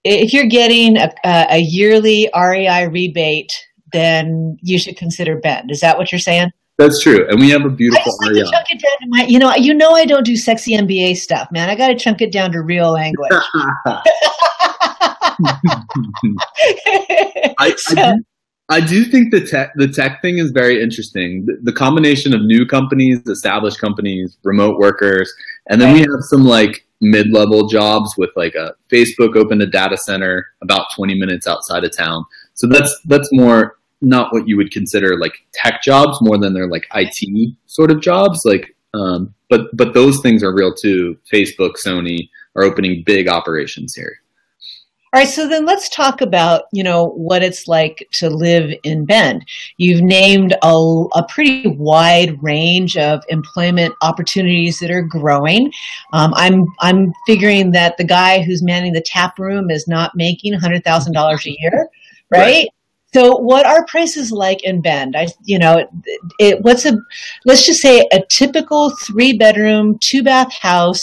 If 0.03 0.33
you're 0.33 0.47
getting 0.47 0.97
a, 0.97 1.11
a, 1.25 1.57
yearly 1.59 2.29
REI 2.35 2.87
rebate, 2.87 3.51
then 3.91 4.57
you 4.61 4.77
should 4.77 4.97
consider 4.97 5.39
Bend. 5.39 5.71
Is 5.71 5.79
that 5.79 5.97
what 5.97 6.11
you're 6.11 6.19
saying? 6.19 6.51
That's 6.77 7.01
true, 7.01 7.25
and 7.29 7.39
we 7.39 7.49
have 7.51 7.63
a 7.63 7.69
beautiful 7.69 8.03
just 8.03 8.21
like 8.21 8.33
to 8.33 8.51
chunk 8.51 8.65
it 8.69 8.81
down 8.81 8.97
to 8.99 9.07
my, 9.07 9.23
you 9.27 9.39
know, 9.39 9.55
you 9.55 9.73
know, 9.73 9.91
I 9.91 10.05
don't 10.05 10.25
do 10.25 10.35
sexy 10.35 10.75
MBA 10.75 11.15
stuff, 11.15 11.47
man. 11.49 11.69
I 11.69 11.75
got 11.75 11.87
to 11.87 11.95
chunk 11.95 12.21
it 12.21 12.33
down 12.33 12.51
to 12.51 12.61
real 12.61 12.91
language. 12.91 13.31
I, 17.57 17.73
So- 17.77 17.95
I, 17.97 18.15
do, 18.15 18.23
I 18.67 18.79
do 18.79 19.05
think 19.05 19.31
the 19.31 19.41
tech 19.41 19.73
the 19.75 19.87
tech 19.87 20.21
thing 20.21 20.39
is 20.39 20.51
very 20.51 20.81
interesting. 20.81 21.45
The, 21.45 21.57
the 21.63 21.73
combination 21.73 22.33
of 22.33 22.41
new 22.41 22.65
companies, 22.65 23.19
established 23.27 23.79
companies, 23.79 24.37
remote 24.43 24.79
workers, 24.79 25.31
and 25.69 25.79
then 25.79 25.93
we 25.93 25.99
have 25.99 26.21
some 26.21 26.43
like 26.43 26.85
mid 27.01 27.31
level 27.31 27.67
jobs 27.67 28.15
with 28.17 28.31
like 28.35 28.55
a 28.55 28.73
Facebook 28.91 29.35
opened 29.35 29.61
a 29.61 29.67
data 29.67 29.97
center 29.97 30.47
about 30.61 30.87
20 30.95 31.13
minutes 31.19 31.47
outside 31.47 31.83
of 31.83 31.95
town. 31.95 32.25
So 32.55 32.67
that's 32.67 32.99
that's 33.05 33.29
more 33.31 33.77
not 34.01 34.33
what 34.33 34.47
you 34.47 34.57
would 34.57 34.71
consider 34.71 35.19
like 35.19 35.33
tech 35.53 35.81
jobs, 35.83 36.17
more 36.21 36.37
than 36.37 36.53
they're 36.53 36.69
like 36.69 36.87
IT 36.93 37.55
sort 37.67 37.91
of 37.91 38.01
jobs. 38.01 38.41
Like, 38.45 38.75
um, 38.93 39.33
but 39.49 39.67
but 39.73 39.93
those 39.93 40.21
things 40.21 40.43
are 40.43 40.55
real 40.55 40.73
too. 40.73 41.17
Facebook, 41.31 41.73
Sony 41.85 42.29
are 42.55 42.63
opening 42.63 43.03
big 43.05 43.27
operations 43.27 43.93
here. 43.93 44.21
All 45.15 45.21
right, 45.21 45.29
so 45.29 45.47
then 45.47 45.65
let's 45.65 45.87
talk 45.87 46.19
about 46.19 46.63
you 46.73 46.83
know 46.83 47.11
what 47.11 47.41
it's 47.41 47.69
like 47.69 48.05
to 48.15 48.29
live 48.29 48.69
in 48.83 49.05
Bend. 49.05 49.47
You've 49.77 50.01
named 50.01 50.57
a, 50.61 51.05
a 51.15 51.25
pretty 51.29 51.69
wide 51.69 52.37
range 52.43 52.97
of 52.97 53.23
employment 53.29 53.95
opportunities 54.01 54.79
that 54.79 54.91
are 54.91 55.01
growing. 55.01 55.71
Um, 56.11 56.33
I'm 56.35 56.65
I'm 56.81 57.13
figuring 57.25 57.71
that 57.71 57.95
the 57.95 58.03
guy 58.03 58.41
who's 58.41 58.61
manning 58.61 58.91
the 58.91 58.99
tap 58.99 59.39
room 59.39 59.71
is 59.71 59.87
not 59.87 60.11
making 60.15 60.51
hundred 60.51 60.83
thousand 60.83 61.13
dollars 61.13 61.45
a 61.45 61.55
year, 61.61 61.87
right? 62.29 62.41
Right. 62.41 62.67
So, 63.15 63.37
what 63.37 63.65
are 63.65 63.85
prices 63.85 64.29
like 64.29 64.61
in 64.65 64.81
Bend? 64.81 65.15
I, 65.15 65.27
you 65.45 65.57
know, 65.57 65.77
it, 65.77 65.87
it, 66.37 66.57
what's 66.63 66.85
a, 66.85 66.97
let's 67.45 67.65
just 67.65 67.79
say 67.79 68.05
a 68.11 68.21
typical 68.29 68.91
three 69.07 69.37
bedroom, 69.37 69.97
two 70.01 70.21
bath 70.21 70.51
house 70.51 70.99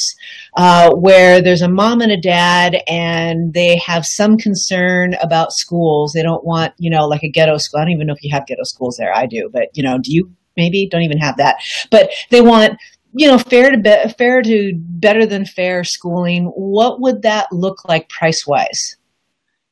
uh, 0.59 0.91
where 0.91 1.41
there's 1.41 1.63
a 1.63 1.71
mom 1.71 2.03
and 2.03 2.13
a 2.13 2.21
dad, 2.21 2.83
and 2.87 3.55
they 3.55 3.79
have 3.79 4.05
some 4.05 4.37
concern 4.37 5.15
about 5.23 5.55
schools. 5.55 6.13
They 6.13 6.23
don't 6.23 6.45
want, 6.45 6.75
you 6.77 6.91
know, 6.91 7.07
like 7.07 7.23
a 7.23 7.31
ghetto 7.31 7.57
school. 7.57 7.81
I 7.81 7.85
don't 7.85 7.93
even 7.93 8.09
know 8.09 8.13
if 8.13 8.23
you 8.23 8.31
have 8.35 8.47
ghetto 8.47 8.65
schools 8.65 8.99
there. 8.99 9.17
I 9.17 9.25
do, 9.25 9.49
but 9.51 9.69
you 9.73 9.83
know, 9.83 9.97
do 9.97 10.13
you? 10.13 10.33
Maybe 10.55 10.87
don't 10.91 11.05
even 11.05 11.17
have 11.17 11.39
that. 11.39 11.57
But 11.91 12.11
they 12.29 12.43
want 12.43 12.79
you 13.15 13.27
know, 13.27 13.39
fair 13.39 13.71
to 13.71 13.79
be, 13.79 14.13
fair 14.19 14.43
to 14.43 14.73
better 14.75 15.25
than 15.25 15.47
fair 15.47 15.83
schooling. 15.83 16.47
What 16.57 17.01
would 17.01 17.23
that 17.23 17.47
look 17.53 17.87
like 17.89 18.11
price 18.11 18.47
wise? 18.47 18.97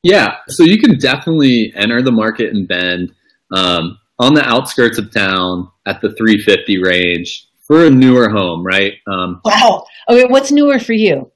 Yeah, 0.03 0.37
so 0.47 0.63
you 0.63 0.79
can 0.79 0.97
definitely 0.97 1.73
enter 1.75 2.01
the 2.01 2.11
market 2.11 2.53
in 2.53 2.65
Bend 2.65 3.13
um, 3.51 3.99
on 4.17 4.33
the 4.33 4.43
outskirts 4.43 4.97
of 4.97 5.11
town 5.11 5.69
at 5.85 6.01
the 6.01 6.13
350 6.13 6.81
range 6.81 7.47
for 7.61 7.85
a 7.85 7.89
newer 7.89 8.29
home, 8.29 8.65
right? 8.65 8.93
Um, 9.07 9.41
wow. 9.45 9.85
Okay, 10.09 10.25
what's 10.25 10.51
newer 10.51 10.79
for 10.79 10.93
you? 10.93 11.31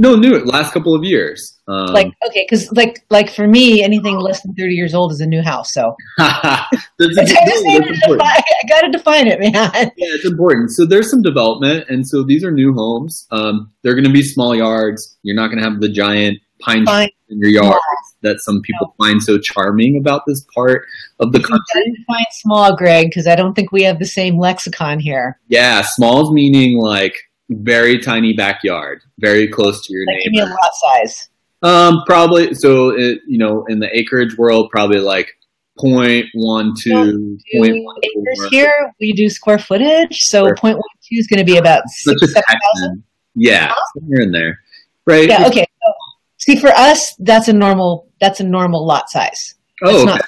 No, 0.00 0.14
newer. 0.14 0.44
Last 0.44 0.72
couple 0.72 0.94
of 0.94 1.02
years. 1.02 1.58
Um, 1.66 1.86
like 1.92 2.12
okay, 2.26 2.46
because 2.48 2.70
like 2.72 3.04
like 3.10 3.30
for 3.30 3.48
me, 3.48 3.82
anything 3.82 4.16
less 4.16 4.40
than 4.42 4.54
30 4.54 4.74
years 4.74 4.94
old 4.94 5.10
is 5.10 5.20
a 5.20 5.26
new 5.26 5.42
house. 5.42 5.72
So 5.72 5.94
that's, 6.18 6.76
that's 6.98 7.18
I 7.18 8.42
got 8.68 8.82
to 8.82 8.90
define 8.92 9.26
it, 9.26 9.40
man. 9.40 9.52
Yeah, 9.52 9.90
it's 9.96 10.24
important. 10.24 10.70
So 10.70 10.86
there's 10.86 11.10
some 11.10 11.20
development, 11.22 11.86
and 11.88 12.06
so 12.06 12.22
these 12.22 12.44
are 12.44 12.52
new 12.52 12.72
homes. 12.74 13.26
Um, 13.32 13.72
they're 13.82 13.94
going 13.94 14.04
to 14.04 14.12
be 14.12 14.22
small 14.22 14.54
yards. 14.54 15.16
You're 15.22 15.36
not 15.36 15.48
going 15.48 15.62
to 15.62 15.68
have 15.68 15.80
the 15.80 15.88
giant 15.88 16.38
pine, 16.60 16.84
pine. 16.84 17.10
in 17.28 17.38
your 17.40 17.50
yard 17.50 17.80
that 18.22 18.40
some 18.40 18.60
people 18.62 18.94
find 18.98 19.22
so 19.22 19.38
charming 19.38 19.96
about 19.98 20.22
this 20.26 20.44
part 20.54 20.84
of 21.20 21.32
the 21.32 21.40
country. 21.40 21.94
Define 21.98 22.26
small, 22.32 22.76
Greg, 22.76 23.08
because 23.10 23.26
I 23.26 23.36
don't 23.36 23.54
think 23.54 23.72
we 23.72 23.82
have 23.84 23.98
the 23.98 24.06
same 24.06 24.38
lexicon 24.38 24.98
here. 24.98 25.38
Yeah, 25.48 25.82
small's 25.82 26.32
meaning 26.32 26.78
like 26.78 27.14
very 27.50 27.98
tiny 27.98 28.34
backyard, 28.34 29.02
very 29.18 29.48
close 29.48 29.86
to 29.86 29.92
your 29.92 30.04
like 30.06 30.16
neighbor. 30.16 30.22
Give 30.24 30.32
me 30.32 30.40
a 30.40 30.46
lot 30.46 30.70
size. 30.94 31.28
Um, 31.62 32.02
probably. 32.06 32.54
So 32.54 32.90
it, 32.90 33.20
you 33.26 33.38
know, 33.38 33.64
in 33.68 33.78
the 33.78 33.88
acreage 33.96 34.36
world, 34.36 34.70
probably 34.70 35.00
like 35.00 35.34
point 35.78 36.26
one 36.34 36.74
two. 36.80 37.38
Point 37.56 37.84
one 37.84 37.96
acres 38.02 38.48
here. 38.50 38.92
We 39.00 39.12
do 39.12 39.28
square 39.28 39.58
footage, 39.58 40.18
so 40.20 40.40
square. 40.40 40.54
point 40.56 40.76
one 40.76 40.82
two 41.08 41.16
is 41.16 41.26
going 41.26 41.38
to 41.38 41.44
be 41.44 41.58
about 41.58 41.82
six 41.88 42.20
seven 42.20 42.42
thousand. 42.74 43.02
Yeah, 43.34 43.72
somewhere 43.94 44.22
in 44.22 44.32
there, 44.32 44.60
right? 45.06 45.28
Yeah. 45.28 45.46
Okay. 45.46 45.64
So, 45.64 45.92
see, 46.38 46.56
for 46.60 46.70
us, 46.70 47.14
that's 47.20 47.48
a 47.48 47.52
normal. 47.52 48.07
That's 48.20 48.40
a 48.40 48.44
normal 48.44 48.86
lot 48.86 49.10
size. 49.10 49.54
That's 49.80 49.96
oh, 49.96 50.08
okay. 50.08 50.20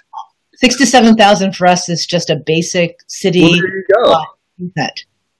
Six 0.56 0.76
to 0.78 0.86
seven 0.86 1.16
thousand 1.16 1.56
for 1.56 1.66
us 1.66 1.88
is 1.88 2.06
just 2.06 2.30
a 2.30 2.36
basic 2.36 2.98
city. 3.06 3.42
Well, 3.42 3.52
there 3.52 3.76
you 4.58 4.72
go. 4.74 4.86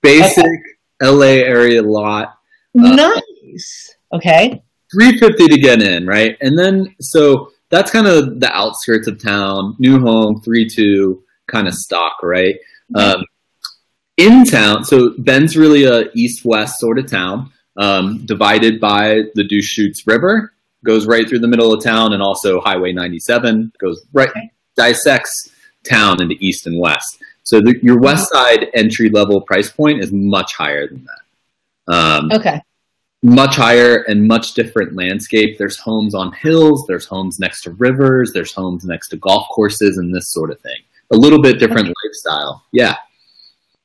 Basic 0.02 0.45
okay. 0.45 1.11
LA 1.11 1.45
area 1.47 1.83
lot. 1.83 2.38
Uh, 2.78 2.95
nice. 2.95 3.97
Okay. 4.12 4.62
350 4.92 5.54
to 5.54 5.61
get 5.61 5.83
in, 5.83 6.07
right? 6.07 6.37
And 6.40 6.59
then 6.59 6.95
so 7.00 7.52
that's 7.71 7.90
kind 7.90 8.07
of 8.07 8.40
the 8.40 8.50
outskirts 8.52 9.07
of 9.07 9.23
town, 9.23 9.76
new 9.78 10.00
home, 10.00 10.42
3-2 10.45 11.21
kind 11.47 11.69
of 11.69 11.75
stock, 11.75 12.16
right? 12.23 12.57
Um, 12.95 13.25
in 14.16 14.45
town, 14.45 14.85
so 14.85 15.14
Bend's 15.19 15.57
really 15.57 15.85
a 15.85 16.11
east-west 16.14 16.78
sort 16.80 16.99
of 16.99 17.09
town, 17.09 17.52
um, 17.76 18.26
divided 18.26 18.80
by 18.80 19.23
the 19.35 19.45
Deschutes 19.45 20.07
River, 20.07 20.52
goes 20.84 21.06
right 21.06 21.28
through 21.28 21.40
the 21.40 21.49
middle 21.49 21.72
of 21.72 21.82
town, 21.82 22.12
and 22.12 22.22
also 22.22 22.60
Highway 22.60 22.92
97 22.92 23.72
goes 23.78 24.04
right, 24.12 24.30
dissects 24.76 25.50
town 25.88 26.20
into 26.22 26.37
east 26.40 26.66
and 26.66 26.78
west. 26.78 27.18
So 27.42 27.60
the, 27.60 27.78
your 27.82 27.99
west 27.99 28.30
side 28.30 28.68
entry 28.75 29.08
level 29.08 29.40
price 29.40 29.70
point 29.70 30.02
is 30.02 30.12
much 30.12 30.54
higher 30.54 30.87
than 30.87 31.06
that. 31.06 31.92
Um, 31.92 32.30
okay 32.32 32.60
much 33.22 33.56
higher 33.56 33.96
and 34.08 34.26
much 34.26 34.54
different 34.54 34.94
landscape. 34.94 35.58
There's 35.58 35.78
homes 35.78 36.14
on 36.14 36.32
hills, 36.32 36.84
there's 36.88 37.06
homes 37.06 37.38
next 37.38 37.62
to 37.62 37.72
rivers, 37.72 38.32
there's 38.32 38.52
homes 38.52 38.84
next 38.84 39.08
to 39.08 39.16
golf 39.16 39.46
courses, 39.50 39.99
and 39.99 40.14
this 40.14 40.32
sort 40.32 40.50
of 40.50 40.60
thing. 40.60 40.78
A 41.12 41.16
little 41.16 41.42
bit 41.42 41.58
different 41.58 41.88
okay. 41.88 41.94
lifestyle. 42.04 42.64
Yeah. 42.72 42.96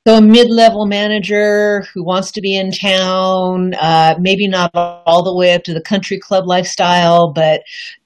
So 0.08 0.18
a 0.18 0.22
mid-level 0.22 0.86
manager 0.86 1.84
who 1.94 2.04
wants 2.04 2.32
to 2.34 2.42
be 2.42 2.56
in 2.56 2.72
town, 2.72 3.74
uh, 3.74 4.16
maybe 4.20 4.48
not 4.48 4.70
all 4.76 5.24
the 5.24 5.36
way 5.36 5.56
up 5.56 5.64
to 5.64 5.74
the 5.74 5.82
country 5.82 6.20
club 6.20 6.46
lifestyle, 6.46 7.34
but 7.34 7.64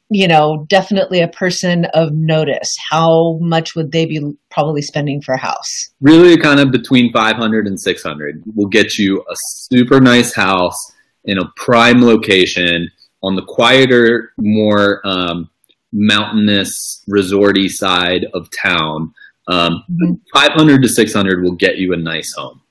you 0.10 0.28
know, 0.28 0.66
definitely 0.70 1.22
a 1.22 1.28
person 1.28 1.86
of 1.94 2.14
notice. 2.14 2.76
How 2.90 3.38
much 3.42 3.76
would 3.76 3.92
they 3.92 4.06
be 4.06 4.34
probably 4.50 4.82
spending 4.82 5.22
for 5.22 5.34
a 5.34 5.40
house? 5.40 5.90
Really, 6.02 6.38
kind 6.38 6.60
of 6.60 6.72
between 6.72 7.12
500 7.12 7.68
and 7.68 7.80
600 7.80 8.44
will 8.56 8.68
get 8.68 8.98
you 8.98 9.20
a 9.30 9.36
super 9.36 10.00
nice 10.00 10.34
house 10.34 10.78
in 11.26 11.38
a 11.38 11.52
prime 11.58 12.02
location 12.02 12.90
on 13.22 13.36
the 13.36 13.44
quieter, 13.44 14.32
more 14.40 15.06
um, 15.06 15.50
mountainous, 15.92 17.04
resorty 17.10 17.70
side 17.70 18.26
of 18.34 18.48
town. 18.52 19.14
Um, 19.50 19.84
mm-hmm. 19.92 20.14
500 20.34 20.82
to 20.82 20.90
600 20.90 21.44
will 21.44 21.56
get 21.56 21.78
you 21.78 21.94
a 21.94 21.98
nice 21.98 22.34
home. 22.34 22.62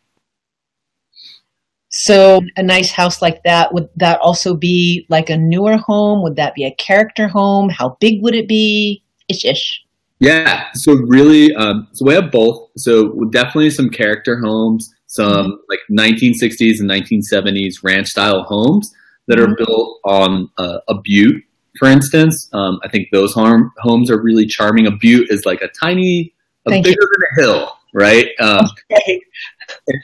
So, 1.91 2.41
a 2.57 2.63
nice 2.63 2.91
house 2.91 3.21
like 3.21 3.43
that, 3.45 3.75
would 3.75 3.89
that 3.97 4.21
also 4.21 4.55
be 4.55 5.07
like 5.09 5.31
a 5.31 5.37
newer 5.37 5.77
home? 5.77 6.23
Would 6.23 6.37
that 6.37 6.55
be 6.55 6.65
a 6.65 6.75
character 6.75 7.29
home? 7.29 7.71
How 7.71 7.97
big 8.01 8.23
would 8.23 8.35
it 8.35 8.47
be? 8.47 9.03
Ish 9.29 9.45
ish. 9.45 9.85
Yeah. 10.21 10.67
So, 10.75 10.95
really, 10.95 11.55
um, 11.55 11.89
so 11.93 12.07
we 12.07 12.15
have 12.15 12.31
both. 12.31 12.71
So, 12.77 13.25
definitely 13.31 13.71
some 13.71 13.91
character 13.91 14.39
homes 14.39 14.95
some 15.09 15.59
like 15.69 15.81
1960s 15.91 16.81
and 16.81 16.89
1970s 16.89 17.83
ranch 17.83 18.09
style 18.09 18.43
homes 18.45 18.93
that 19.27 19.39
are 19.39 19.47
mm-hmm. 19.47 19.65
built 19.65 20.01
on 20.05 20.49
uh, 20.59 20.79
a 20.89 21.01
butte, 21.01 21.43
for 21.79 21.89
instance. 21.89 22.49
Um, 22.53 22.79
I 22.85 22.89
think 22.89 23.09
those 23.11 23.33
home, 23.33 23.73
homes 23.79 24.11
are 24.11 24.21
really 24.21 24.47
charming. 24.47 24.87
A 24.87 24.91
butte 24.91 25.31
is 25.31 25.45
like 25.47 25.63
a 25.63 25.69
tiny, 25.69 26.35
a 26.73 26.83
bigger 26.83 26.97
you. 27.01 27.09
than 27.13 27.23
a 27.31 27.47
hill, 27.47 27.79
right? 27.95 28.29
Um, 28.41 28.67
okay. 28.93 29.21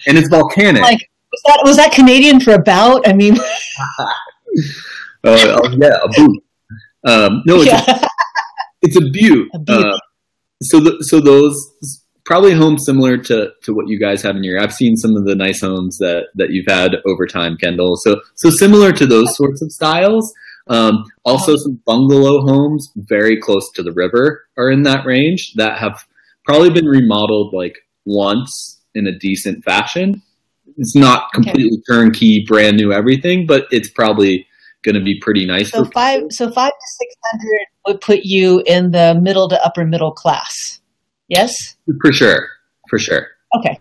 and, 0.06 0.18
it's 0.18 0.28
volcanic. 0.28 0.82
Like 0.82 1.10
was 1.30 1.42
that 1.46 1.60
was 1.64 1.76
that 1.76 1.92
Canadian 1.92 2.40
for 2.40 2.54
about? 2.54 3.06
I 3.08 3.12
mean, 3.12 3.36
uh, 3.98 4.06
oh, 5.24 5.76
yeah, 5.80 5.98
a 6.02 6.08
butte. 6.08 6.44
Um, 7.06 7.42
no, 7.46 7.56
it's, 7.56 7.66
yeah. 7.66 7.84
a, 7.86 8.08
it's 8.82 8.96
a 8.96 9.10
butte. 9.10 9.50
A 9.54 9.58
butte. 9.58 9.84
Uh, 9.84 9.98
so 10.62 10.80
the, 10.80 11.04
so 11.04 11.20
those 11.20 12.02
probably 12.24 12.52
homes 12.52 12.84
similar 12.86 13.16
to 13.18 13.50
to 13.62 13.74
what 13.74 13.88
you 13.88 13.98
guys 13.98 14.22
have 14.22 14.36
in 14.36 14.44
your. 14.44 14.60
I've 14.60 14.72
seen 14.72 14.96
some 14.96 15.16
of 15.16 15.24
the 15.24 15.34
nice 15.34 15.60
homes 15.60 15.98
that 15.98 16.26
that 16.36 16.50
you've 16.50 16.66
had 16.68 16.96
over 17.06 17.26
time, 17.26 17.56
Kendall. 17.56 17.96
So 17.96 18.20
so 18.34 18.50
similar 18.50 18.92
to 18.92 19.06
those 19.06 19.36
sorts 19.36 19.62
of 19.62 19.72
styles. 19.72 20.32
Um, 20.66 21.04
also, 21.24 21.56
some 21.56 21.80
bungalow 21.84 22.40
homes 22.40 22.90
very 22.96 23.38
close 23.38 23.70
to 23.72 23.82
the 23.82 23.92
river 23.92 24.46
are 24.56 24.70
in 24.70 24.82
that 24.84 25.04
range 25.04 25.52
that 25.56 25.78
have 25.78 26.06
probably 26.44 26.70
been 26.70 26.86
remodeled 26.86 27.52
like 27.54 27.78
once 28.04 28.80
in 28.94 29.06
a 29.06 29.18
decent 29.18 29.64
fashion. 29.64 30.22
It's 30.76 30.96
not 30.96 31.32
completely 31.32 31.78
okay. 31.78 31.82
turnkey, 31.88 32.44
brand 32.46 32.76
new 32.76 32.92
everything, 32.92 33.46
but 33.46 33.66
it's 33.70 33.88
probably 33.88 34.46
going 34.82 34.94
to 34.94 35.02
be 35.02 35.18
pretty 35.20 35.46
nice. 35.46 35.70
So 35.70 35.84
five, 35.86 36.22
so 36.30 36.50
five 36.50 36.70
to 36.70 36.86
six 36.98 37.14
hundred 37.30 37.66
would 37.86 38.00
put 38.00 38.20
you 38.24 38.62
in 38.66 38.90
the 38.90 39.18
middle 39.20 39.48
to 39.48 39.64
upper 39.64 39.84
middle 39.84 40.12
class. 40.12 40.80
Yes. 41.28 41.76
For 42.02 42.12
sure. 42.12 42.48
For 42.90 42.98
sure. 42.98 43.28
Okay. 43.58 43.78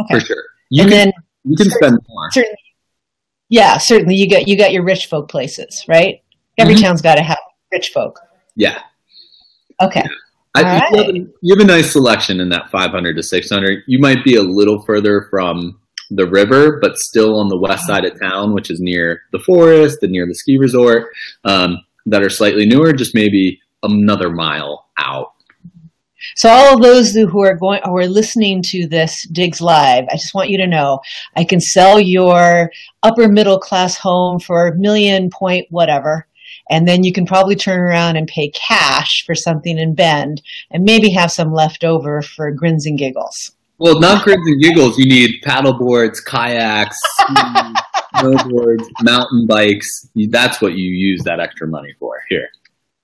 Okay. 0.00 0.14
For 0.14 0.20
sure. 0.20 0.44
You 0.70 0.82
and 0.82 0.90
can, 0.90 0.98
then 0.98 1.12
you 1.44 1.56
can 1.56 1.70
spend 1.70 1.98
more. 2.08 2.30
Certainly. 2.30 2.56
Yeah, 3.48 3.78
certainly. 3.78 4.14
You 4.14 4.28
got 4.30 4.48
you 4.48 4.56
got 4.56 4.72
your 4.72 4.84
rich 4.84 5.06
folk 5.06 5.28
places, 5.28 5.84
right? 5.88 6.22
Every 6.58 6.74
mm-hmm. 6.74 6.84
town's 6.84 7.02
got 7.02 7.16
to 7.16 7.22
have 7.22 7.38
rich 7.72 7.90
folk. 7.92 8.18
Yeah. 8.56 8.80
Okay. 9.80 10.02
Yeah. 10.04 10.10
I 10.54 10.62
think 10.62 10.90
you, 10.90 10.98
have 10.98 11.08
a, 11.08 11.18
you, 11.40 11.56
have 11.56 11.64
a, 11.64 11.66
nice 11.66 11.92
selection 11.92 12.40
in 12.40 12.48
that 12.50 12.70
500 12.70 13.16
to 13.16 13.22
600. 13.22 13.82
You 13.86 13.98
might 13.98 14.24
be 14.24 14.36
a 14.36 14.42
little 14.42 14.82
further 14.82 15.26
from 15.28 15.80
the 16.10 16.28
river, 16.28 16.78
but 16.80 16.98
still 16.98 17.40
on 17.40 17.48
the 17.48 17.58
west 17.58 17.86
side 17.86 18.04
of 18.04 18.18
town, 18.20 18.54
which 18.54 18.70
is 18.70 18.80
near 18.80 19.22
the 19.32 19.40
forest 19.40 19.98
and 20.02 20.12
near 20.12 20.26
the 20.26 20.34
ski 20.34 20.56
resort, 20.58 21.08
um, 21.44 21.78
that 22.06 22.22
are 22.22 22.30
slightly 22.30 22.66
newer, 22.66 22.92
just 22.92 23.14
maybe 23.14 23.60
another 23.82 24.30
mile 24.30 24.86
out. 24.96 25.32
So 26.36 26.48
all 26.48 26.74
of 26.74 26.82
those 26.82 27.12
who 27.12 27.42
are 27.42 27.54
going 27.54 27.80
who 27.84 27.96
are 27.98 28.06
listening 28.06 28.62
to 28.70 28.86
this 28.86 29.26
Digs 29.28 29.60
Live, 29.60 30.04
I 30.10 30.16
just 30.16 30.34
want 30.34 30.48
you 30.48 30.58
to 30.58 30.66
know 30.66 31.00
I 31.36 31.44
can 31.44 31.60
sell 31.60 32.00
your 32.00 32.70
upper 33.02 33.28
middle 33.28 33.58
class 33.58 33.96
home 33.96 34.40
for 34.40 34.68
a 34.68 34.76
million 34.76 35.30
point 35.30 35.66
whatever. 35.70 36.26
And 36.70 36.88
then 36.88 37.04
you 37.04 37.12
can 37.12 37.26
probably 37.26 37.56
turn 37.56 37.78
around 37.78 38.16
and 38.16 38.26
pay 38.26 38.50
cash 38.50 39.24
for 39.26 39.34
something 39.34 39.78
in 39.78 39.94
Bend 39.94 40.42
and 40.70 40.84
maybe 40.84 41.10
have 41.10 41.30
some 41.30 41.52
left 41.52 41.84
over 41.84 42.22
for 42.22 42.50
grins 42.50 42.86
and 42.86 42.98
giggles. 42.98 43.52
Well, 43.78 44.00
not 44.00 44.24
grins 44.24 44.46
and 44.46 44.62
giggles. 44.62 44.96
You 44.98 45.06
need 45.06 45.42
paddle 45.42 45.74
boards, 45.74 46.20
kayaks, 46.20 46.98
snowboards, 48.16 48.86
mountain 49.02 49.46
bikes. 49.46 50.08
That's 50.14 50.60
what 50.60 50.74
you 50.74 50.90
use 50.90 51.22
that 51.24 51.40
extra 51.40 51.66
money 51.66 51.94
for 51.98 52.22
here. 52.28 52.48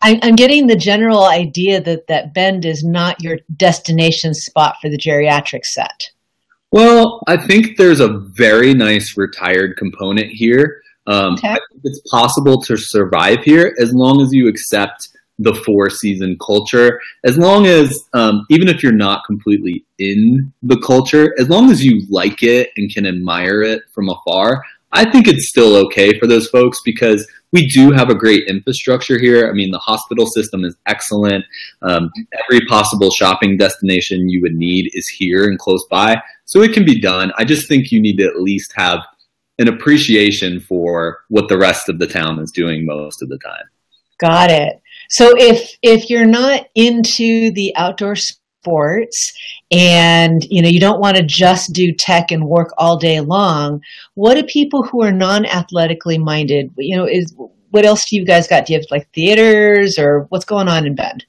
I'm 0.02 0.34
getting 0.34 0.66
the 0.66 0.76
general 0.76 1.24
idea 1.24 1.80
that 1.82 2.06
that 2.06 2.32
Bend 2.32 2.64
is 2.64 2.82
not 2.82 3.22
your 3.22 3.38
destination 3.56 4.32
spot 4.32 4.76
for 4.80 4.88
the 4.88 4.96
geriatric 4.96 5.66
set. 5.66 6.10
Well, 6.72 7.22
I 7.26 7.36
think 7.36 7.76
there's 7.76 8.00
a 8.00 8.08
very 8.08 8.72
nice 8.72 9.16
retired 9.16 9.76
component 9.76 10.28
here. 10.28 10.80
Um, 11.10 11.34
okay. 11.34 11.48
I 11.48 11.58
think 11.70 11.82
it's 11.84 12.00
possible 12.10 12.60
to 12.62 12.76
survive 12.76 13.42
here 13.44 13.74
as 13.80 13.92
long 13.92 14.22
as 14.22 14.32
you 14.32 14.48
accept 14.48 15.08
the 15.40 15.54
four 15.54 15.90
season 15.90 16.36
culture. 16.44 17.00
As 17.24 17.36
long 17.36 17.66
as, 17.66 17.98
um, 18.12 18.46
even 18.50 18.68
if 18.68 18.82
you're 18.82 18.92
not 18.92 19.24
completely 19.24 19.84
in 19.98 20.52
the 20.62 20.78
culture, 20.78 21.34
as 21.38 21.48
long 21.48 21.70
as 21.70 21.84
you 21.84 22.02
like 22.10 22.42
it 22.42 22.70
and 22.76 22.92
can 22.92 23.06
admire 23.06 23.62
it 23.62 23.82
from 23.92 24.08
afar, 24.10 24.62
I 24.92 25.10
think 25.10 25.28
it's 25.28 25.48
still 25.48 25.76
okay 25.86 26.18
for 26.18 26.26
those 26.26 26.48
folks 26.48 26.80
because 26.84 27.26
we 27.52 27.66
do 27.66 27.90
have 27.90 28.10
a 28.10 28.14
great 28.14 28.48
infrastructure 28.48 29.18
here. 29.18 29.48
I 29.48 29.52
mean, 29.52 29.70
the 29.70 29.78
hospital 29.78 30.26
system 30.26 30.64
is 30.64 30.76
excellent. 30.86 31.44
Um, 31.82 32.10
every 32.44 32.64
possible 32.66 33.10
shopping 33.10 33.56
destination 33.56 34.28
you 34.28 34.40
would 34.42 34.54
need 34.54 34.90
is 34.94 35.08
here 35.08 35.44
and 35.44 35.58
close 35.58 35.84
by. 35.90 36.20
So 36.44 36.62
it 36.62 36.72
can 36.72 36.84
be 36.84 37.00
done. 37.00 37.32
I 37.38 37.44
just 37.44 37.68
think 37.68 37.90
you 37.90 38.00
need 38.00 38.18
to 38.18 38.26
at 38.26 38.40
least 38.40 38.72
have 38.76 39.00
an 39.60 39.68
appreciation 39.68 40.58
for 40.58 41.18
what 41.28 41.48
the 41.48 41.58
rest 41.58 41.88
of 41.88 41.98
the 41.98 42.06
town 42.06 42.40
is 42.40 42.50
doing 42.50 42.84
most 42.84 43.22
of 43.22 43.28
the 43.28 43.38
time. 43.38 43.64
Got 44.18 44.50
it. 44.50 44.80
So 45.10 45.34
if 45.36 45.76
if 45.82 46.10
you're 46.10 46.26
not 46.26 46.66
into 46.74 47.52
the 47.52 47.72
outdoor 47.76 48.16
sports 48.16 49.32
and 49.70 50.44
you 50.50 50.60
know 50.62 50.68
you 50.68 50.80
don't 50.80 51.00
want 51.00 51.16
to 51.16 51.22
just 51.22 51.72
do 51.72 51.92
tech 51.92 52.30
and 52.30 52.44
work 52.44 52.68
all 52.76 52.98
day 52.98 53.20
long 53.20 53.80
what 54.14 54.34
do 54.34 54.42
people 54.42 54.82
who 54.82 55.02
are 55.02 55.10
non-athletically 55.10 56.18
minded 56.18 56.70
you 56.76 56.94
know 56.94 57.06
is 57.06 57.34
what 57.70 57.86
else 57.86 58.04
do 58.10 58.16
you 58.16 58.26
guys 58.26 58.46
got 58.46 58.66
do 58.66 58.74
you 58.74 58.78
have 58.78 58.84
like 58.90 59.08
theaters 59.14 59.96
or 59.98 60.26
what's 60.28 60.44
going 60.44 60.68
on 60.68 60.86
in 60.86 60.94
bend 60.94 61.24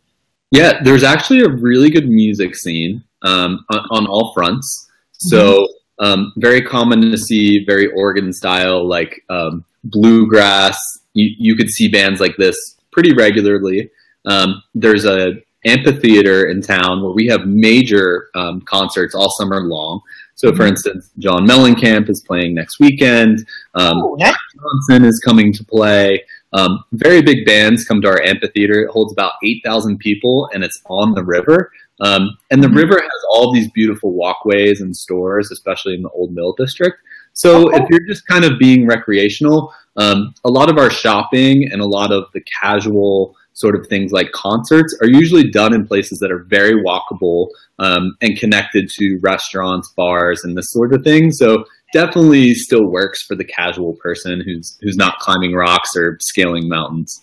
yeah 0.52 0.82
there's 0.84 1.04
actually 1.04 1.40
a 1.40 1.48
really 1.48 1.90
good 1.90 2.10
music 2.10 2.54
scene 2.54 3.02
um, 3.24 3.64
on, 3.70 3.80
on, 3.92 4.08
all 4.08 4.34
fronts 4.34 4.90
so 5.14 5.54
mm-hmm. 5.54 5.74
Um, 6.02 6.34
very 6.38 6.62
common 6.62 7.02
to 7.12 7.18
see 7.18 7.64
very 7.66 7.88
Oregon 7.92 8.34
style 8.34 8.88
like 8.88 9.24
um, 9.30 9.64
bluegrass 9.86 10.78
you, 11.14 11.34
you 11.38 11.56
could 11.56 11.70
see 11.70 11.88
bands 11.88 12.20
like 12.20 12.36
this 12.38 12.56
pretty 12.92 13.14
regularly 13.14 13.90
um, 14.26 14.62
there's 14.76 15.06
a 15.06 15.34
amphitheater 15.66 16.50
in 16.50 16.62
town 16.62 17.04
where 17.04 17.14
we 17.14 17.28
have 17.28 17.46
major 17.46 18.30
um, 18.36 18.62
concerts 18.62 19.14
all 19.14 19.30
summer 19.38 19.62
long. 19.62 20.02
So, 20.36 20.52
for 20.52 20.64
mm-hmm. 20.64 20.70
instance, 20.70 21.12
John 21.20 21.46
Mellencamp 21.46 22.10
is 22.10 22.24
playing 22.26 22.56
next 22.56 22.80
weekend. 22.80 23.40
Um, 23.76 23.94
oh, 23.98 24.18
Johnson 24.18 25.06
is 25.06 25.22
coming 25.24 25.54
to 25.54 25.64
play. 25.64 26.24
Um, 26.54 26.84
very 26.94 27.22
big 27.22 27.46
bands 27.46 27.86
come 27.86 28.02
to 28.02 28.08
our 28.08 28.22
amphitheater. 28.24 28.82
It 28.82 28.90
holds 28.90 29.14
about 29.14 29.34
8,000 29.44 30.00
people 30.00 30.50
and 30.54 30.64
it's 30.64 30.82
on 30.90 31.14
the 31.14 31.24
river. 31.24 31.72
Um, 32.02 32.38
and 32.50 32.62
the 32.64 32.68
mm-hmm. 32.68 32.78
river 32.78 33.00
has 33.00 33.22
all 33.32 33.54
these 33.54 33.70
beautiful 33.72 34.14
walkways 34.14 34.82
and 34.82 34.96
stores, 34.96 35.52
especially 35.52 35.94
in 35.94 36.02
the 36.02 36.10
Old 36.10 36.34
Mill 36.34 36.54
District. 36.58 36.98
So, 37.34 37.68
okay. 37.68 37.78
if 37.78 37.90
you're 37.90 38.08
just 38.08 38.28
kind 38.28 38.44
of 38.44 38.60
being 38.60 38.88
recreational, 38.88 39.74
um, 39.96 40.34
a 40.44 40.50
lot 40.50 40.70
of 40.70 40.78
our 40.78 40.90
shopping 40.90 41.70
and 41.72 41.82
a 41.82 41.86
lot 41.86 42.12
of 42.12 42.26
the 42.34 42.42
casual 42.62 43.36
sort 43.54 43.76
of 43.76 43.88
things 43.88 44.12
like 44.12 44.32
concerts 44.32 44.98
are 45.02 45.08
usually 45.08 45.50
done 45.50 45.74
in 45.74 45.86
places 45.86 46.20
that 46.20 46.32
are 46.32 46.44
very 46.44 46.82
walkable 46.84 47.48
um, 47.80 48.16
and 48.22 48.38
connected 48.38 48.90
to 48.90 49.20
restaurants, 49.22 49.94
bars, 49.96 50.44
and 50.44 50.58
this 50.58 50.72
sort 50.72 50.94
of 50.94 51.04
thing. 51.04 51.32
So 51.32 51.66
definitely 51.94 52.54
still 52.54 52.90
works 52.90 53.24
for 53.24 53.36
the 53.36 53.44
casual 53.44 53.96
person 54.02 54.42
who's 54.46 54.78
who's 54.82 54.98
not 54.98 55.20
climbing 55.20 55.54
rocks 55.54 55.96
or 55.96 56.18
scaling 56.22 56.68
mountains. 56.68 57.22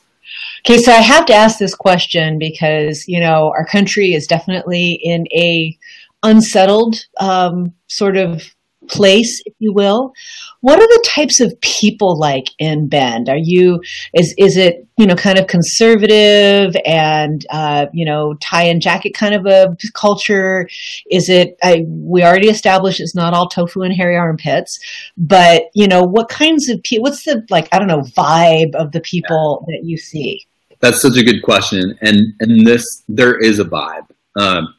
Okay, 0.65 0.79
so 0.79 0.93
I 0.93 0.97
have 0.97 1.27
to 1.27 1.35
ask 1.35 1.59
this 1.59 1.75
question 1.75 2.39
because 2.39 3.07
you 3.07 3.21
know 3.21 3.53
our 3.57 3.67
country 3.67 4.13
is 4.13 4.27
definitely 4.27 4.99
in 5.03 5.27
a 5.33 5.77
unsettled 6.23 7.07
um, 7.21 7.73
sort 7.87 8.17
of 8.17 8.55
place, 8.89 9.43
if 9.45 9.55
you 9.59 9.73
will. 9.73 10.13
What 10.61 10.79
are 10.79 10.87
the 10.87 11.05
types 11.07 11.41
of 11.41 11.59
people 11.61 12.19
like 12.19 12.49
in 12.59 12.89
Bend? 12.89 13.29
Are 13.29 13.39
you 13.41 13.81
is 14.15 14.35
is 14.39 14.57
it 14.57 14.87
you 14.97 15.07
know 15.07 15.15
kind 15.15 15.39
of 15.39 15.47
conservative 15.47 16.75
and 16.85 17.45
uh, 17.51 17.87
you 17.93 18.05
know 18.05 18.35
tie 18.35 18.65
and 18.65 18.83
jacket 18.83 19.15
kind 19.15 19.35
of 19.35 19.47
a 19.47 19.77
culture? 19.95 20.69
Is 21.11 21.29
it 21.29 21.57
I, 21.63 21.85
we 21.87 22.23
already 22.23 22.49
established 22.49 23.01
it's 23.01 23.15
not 23.15 23.35
all 23.35 23.49
tofu 23.49 23.83
and 23.83 23.95
hairy 23.95 24.17
armpits, 24.17 24.79
but 25.17 25.65
you 25.75 25.87
know 25.87 26.03
what 26.03 26.29
kinds 26.29 26.69
of 26.69 26.83
people? 26.83 27.05
What's 27.05 27.25
the 27.25 27.45
like 27.51 27.69
I 27.73 27.79
don't 27.79 27.89
know 27.89 28.03
vibe 28.03 28.75
of 28.75 28.93
the 28.93 29.01
people 29.01 29.65
yeah. 29.69 29.77
that 29.77 29.87
you 29.87 29.97
see? 29.97 30.47
That's 30.81 31.03
such 31.03 31.17
a 31.17 31.25
good 31.25 31.43
question, 31.43 31.99
and 32.01 32.35
and 32.41 32.67
this 32.67 33.03
there 33.09 33.37
is 33.37 33.59
a 33.59 33.65
vibe. 33.65 34.09
Um, 34.37 34.75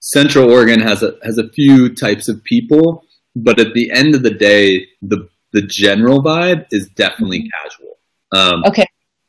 Central 0.00 0.50
Oregon 0.50 0.80
has 0.80 1.02
a 1.02 1.14
has 1.22 1.38
a 1.38 1.48
few 1.50 1.94
types 1.94 2.28
of 2.28 2.42
people 2.44 3.04
but 3.36 3.60
at 3.60 3.74
the 3.74 3.90
end 3.90 4.14
of 4.14 4.22
the 4.22 4.34
day, 4.34 4.86
the 5.02 5.28
the 5.52 5.62
general 5.62 6.22
vibe 6.22 6.66
is 6.70 6.88
definitely 6.90 7.40
mm-hmm. 7.40 7.68
casual. 7.68 7.98
Um, 8.32 8.64
okay. 8.66 8.86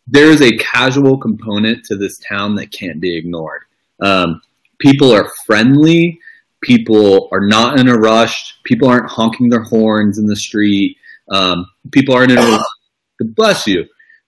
There 0.08 0.30
is 0.30 0.42
a 0.42 0.58
casual 0.58 1.18
component 1.18 1.86
to 1.86 1.96
this 1.96 2.20
town 2.20 2.56
that 2.56 2.72
can't 2.72 3.00
be 3.00 3.18
ignored. 3.18 3.62
Um, 4.02 4.42
people 4.80 5.12
are 5.12 5.30
friendly. 5.46 6.20
People 6.62 7.30
are 7.32 7.46
not 7.46 7.80
in 7.80 7.88
a 7.88 7.98
rush. 7.98 8.56
People 8.64 8.88
aren't 8.88 9.10
honking 9.10 9.50
their 9.50 9.64
horns 9.64 10.20
in 10.20 10.26
the 10.26 10.36
street. 10.36 10.98
Um, 11.32 11.66
people 11.92 12.16
aren't 12.16 12.32
in 12.32 12.38
a 12.38 12.42
rush. 12.42 12.66
bless 13.36 13.66
you. 13.66 13.82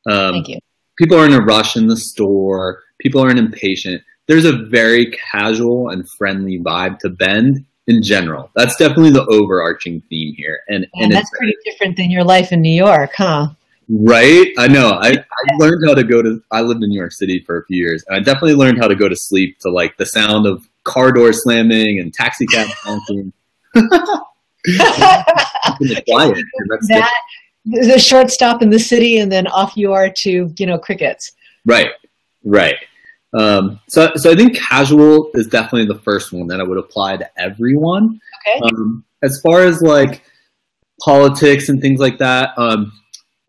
Um, 0.09 0.33
Thank 0.33 0.49
you. 0.49 0.59
People 0.97 1.19
are 1.19 1.25
in 1.25 1.33
a 1.33 1.41
rush 1.41 1.75
in 1.75 1.87
the 1.87 1.97
store. 1.97 2.81
People 2.99 3.21
aren't 3.21 3.39
impatient. 3.39 4.01
There's 4.27 4.45
a 4.45 4.65
very 4.69 5.11
casual 5.31 5.89
and 5.89 6.07
friendly 6.17 6.59
vibe 6.59 6.99
to 6.99 7.09
Bend 7.09 7.65
in 7.87 8.01
general. 8.01 8.49
That's 8.55 8.75
definitely 8.75 9.11
the 9.11 9.25
overarching 9.25 10.01
theme 10.09 10.33
here. 10.35 10.61
And, 10.69 10.87
and 10.95 11.11
that's 11.11 11.29
pretty 11.37 11.55
different 11.65 11.97
than 11.97 12.09
your 12.09 12.23
life 12.23 12.51
in 12.51 12.61
New 12.61 12.75
York, 12.75 13.11
huh? 13.15 13.49
Right. 13.89 14.47
I 14.57 14.67
know. 14.67 14.91
I, 14.91 15.09
I 15.09 15.55
learned 15.57 15.83
how 15.85 15.93
to 15.93 16.03
go 16.03 16.21
to, 16.21 16.41
I 16.51 16.61
lived 16.61 16.83
in 16.83 16.89
New 16.89 16.97
York 16.97 17.11
City 17.11 17.43
for 17.45 17.59
a 17.59 17.65
few 17.65 17.77
years. 17.77 18.03
And 18.07 18.15
I 18.15 18.19
definitely 18.19 18.55
learned 18.55 18.79
how 18.79 18.87
to 18.87 18.95
go 18.95 19.09
to 19.09 19.15
sleep 19.15 19.59
to 19.59 19.69
like 19.69 19.97
the 19.97 20.05
sound 20.05 20.47
of 20.47 20.67
car 20.83 21.11
door 21.11 21.33
slamming 21.33 21.99
and 21.99 22.13
taxi 22.13 22.45
cab 22.45 22.67
honking. 22.83 23.33
that, 26.87 27.11
the 27.65 27.99
short 27.99 28.29
stop 28.29 28.61
in 28.61 28.69
the 28.69 28.79
city 28.79 29.17
and 29.19 29.31
then 29.31 29.47
off 29.47 29.75
you 29.75 29.91
are 29.91 30.09
to, 30.09 30.53
you 30.57 30.65
know, 30.65 30.77
crickets. 30.77 31.33
Right. 31.65 31.91
Right. 32.43 32.77
Um, 33.33 33.79
so, 33.89 34.11
so 34.15 34.31
I 34.31 34.35
think 34.35 34.55
casual 34.55 35.31
is 35.33 35.47
definitely 35.47 35.87
the 35.87 36.01
first 36.01 36.31
one 36.31 36.47
that 36.47 36.59
I 36.59 36.63
would 36.63 36.77
apply 36.77 37.17
to 37.17 37.29
everyone. 37.39 38.19
Okay. 38.47 38.61
Um, 38.65 39.03
as 39.23 39.41
far 39.41 39.61
as 39.63 39.81
like 39.81 40.23
politics 41.03 41.69
and 41.69 41.81
things 41.81 41.99
like 41.99 42.19
that, 42.19 42.57
um, 42.57 42.91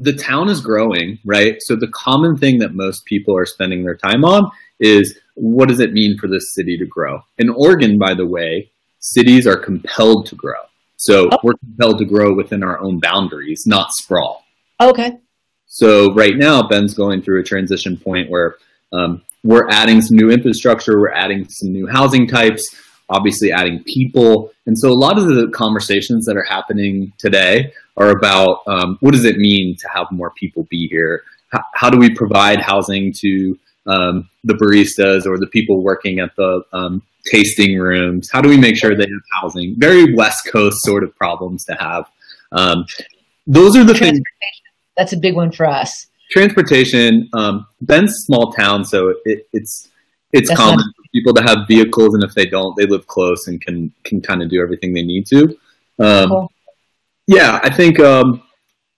the 0.01 0.13
town 0.13 0.49
is 0.49 0.61
growing, 0.61 1.19
right? 1.25 1.57
So 1.61 1.77
the 1.77 1.89
common 1.89 2.37
thing 2.37 2.59
that 2.59 2.75
most 2.75 3.05
people 3.05 3.37
are 3.37 3.47
spending 3.47 3.85
their 3.85 3.97
time 3.97 4.25
on 4.25 4.51
is 4.81 5.19
what 5.35 5.69
does 5.69 5.81
it 5.81 5.93
mean 5.93 6.19
for 6.19 6.29
this 6.29 6.55
city 6.55 6.77
to 6.79 6.87
grow? 6.87 7.21
In 7.39 7.51
Oregon, 7.51 7.99
by 7.99 8.15
the 8.15 8.27
way, 8.27 8.71
cities 9.01 9.47
are 9.47 9.57
compelled 9.57 10.27
to 10.27 10.35
grow. 10.35 10.61
So 10.97 11.29
oh. 11.31 11.39
we're 11.43 11.55
compelled 11.55 11.99
to 11.99 12.05
grow 12.05 12.35
within 12.35 12.63
our 12.63 12.79
own 12.81 12.99
boundaries, 12.99 13.65
not 13.67 13.91
sprawl. 13.93 14.45
Okay. 14.81 15.19
So 15.67 16.15
right 16.15 16.37
now, 16.37 16.63
Bend's 16.63 16.95
going 16.95 17.21
through 17.21 17.41
a 17.41 17.45
transition 17.45 17.97
point 17.97 18.31
where 18.31 18.57
um, 18.95 19.23
we're 19.43 19.69
adding 19.69 20.01
some 20.01 20.17
new 20.17 20.31
infrastructure, 20.31 20.99
we're 20.99 21.13
adding 21.13 21.47
some 21.49 21.73
new 21.73 21.87
housing 21.87 22.27
types, 22.27 22.65
obviously 23.11 23.53
adding 23.53 23.83
people. 23.85 24.53
And 24.67 24.79
so 24.79 24.89
a 24.89 24.95
lot 24.95 25.19
of 25.19 25.27
the 25.27 25.51
conversations 25.55 26.25
that 26.27 26.37
are 26.37 26.45
happening 26.45 27.13
today 27.19 27.73
are 27.97 28.11
about 28.11 28.63
um, 28.67 28.97
what 29.01 29.13
does 29.13 29.25
it 29.25 29.37
mean 29.37 29.77
to 29.81 29.89
have 29.89 30.07
more 30.11 30.31
people 30.31 30.67
be 30.71 30.89
here? 30.89 31.23
How, 31.51 31.63
how 31.75 31.91
do 31.91 31.99
we 31.99 32.15
provide 32.15 32.61
housing 32.61 33.13
to 33.21 33.59
um, 33.87 34.31
the 34.45 34.55
baristas 34.55 35.27
or 35.27 35.39
the 35.39 35.49
people 35.49 35.83
working 35.83 36.21
at 36.21 36.35
the 36.37 36.63
um, 36.73 37.03
tasting 37.31 37.79
rooms? 37.79 38.31
How 38.33 38.41
do 38.41 38.49
we 38.49 38.57
make 38.57 38.77
sure 38.77 38.97
they 38.97 39.03
have 39.03 39.43
housing? 39.43 39.75
Very 39.77 40.15
West 40.15 40.47
Coast 40.51 40.79
sort 40.81 41.05
of 41.05 41.15
problems 41.17 41.65
to 41.67 41.75
have. 41.75 42.07
Um, 42.53 42.87
those 43.47 43.77
are 43.77 43.85
the 43.85 43.95
things. 43.95 44.21
That's 44.97 45.13
a 45.13 45.19
big 45.19 45.35
one 45.35 45.53
for 45.53 45.67
us 45.67 46.07
transportation. 46.35 47.29
Um, 47.33 47.67
Bend's 47.81 48.13
small 48.27 48.53
town, 48.53 48.85
so 48.85 49.15
it, 49.25 49.47
it's 49.53 49.89
it's 50.33 50.49
That's 50.49 50.61
common 50.61 50.85
for 50.97 51.03
people 51.15 51.33
to 51.35 51.43
have 51.43 51.69
vehicles, 51.69 52.15
and 52.15 52.25
if 52.25 52.35
they 52.35 52.47
don't, 52.47 52.77
they 52.77 52.87
live 52.87 53.07
close 53.07 53.47
and 53.47 53.61
can 53.61 53.93
can 54.03 54.21
kind 54.21 54.43
of 54.43 54.51
do 54.51 54.61
everything 54.61 54.93
they 54.93 55.03
need 55.03 55.27
to. 55.29 55.57
Um, 56.01 56.29
cool. 56.29 56.53
Yeah, 57.27 57.61
I 57.63 57.71
think 57.71 58.01
um, 58.01 58.43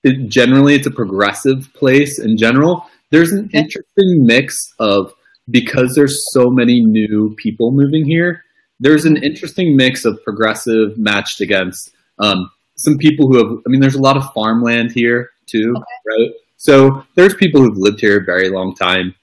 it, 0.03 0.29
generally 0.29 0.75
it's 0.75 0.87
a 0.87 0.90
progressive 0.90 1.72
place 1.75 2.18
in 2.18 2.37
general. 2.37 2.87
There's 3.11 3.33
an 3.33 3.44
okay. 3.46 3.59
interesting 3.59 4.25
mix 4.25 4.57
of 4.79 5.12
because 5.49 5.94
there's 5.94 6.25
so 6.33 6.51
many 6.51 6.81
new 6.81 7.35
people 7.37 7.70
moving 7.70 8.05
here. 8.05 8.42
There's 8.81 9.05
an 9.05 9.16
interesting 9.22 9.77
mix 9.77 10.05
of 10.05 10.22
progressive 10.25 10.99
matched 10.99 11.40
against 11.40 11.92
um, 12.18 12.51
some 12.77 12.96
people 12.99 13.29
who 13.29 13.37
have. 13.38 13.59
I 13.66 13.68
mean, 13.68 13.81
there's 13.81 13.94
a 13.94 14.03
lot 14.03 14.16
of 14.16 14.33
farmland 14.33 14.92
here 14.92 15.31
too, 15.46 15.75
okay. 15.77 15.85
right? 16.07 16.31
So 16.57 17.05
there's 17.14 17.35
people 17.35 17.61
who've 17.62 17.77
lived 17.77 18.01
here 18.01 18.21
a 18.21 18.25
very 18.25 18.49
long 18.51 18.75
time. 18.75 19.14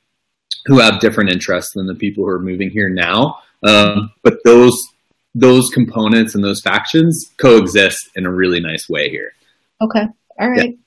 who 0.66 0.80
have 0.80 1.00
different 1.00 1.30
interests 1.32 1.74
than 1.74 1.88
the 1.88 1.96
people 1.96 2.24
who 2.24 2.30
are 2.30 2.40
moving 2.40 2.70
here 2.70 2.90
now. 2.90 3.38
Um, 3.64 4.12
but 4.24 4.38
those 4.46 4.78
those 5.36 5.70
components 5.70 6.36
and 6.36 6.44
those 6.44 6.62
factions 6.62 7.32
coexist 7.38 8.10
in 8.16 8.26
a 8.26 8.32
really 8.32 8.60
nice 8.60 8.88
way 8.88 9.10
here. 9.10 9.32
Okay. 9.82 10.06
All 10.40 10.50
right. 10.50 10.78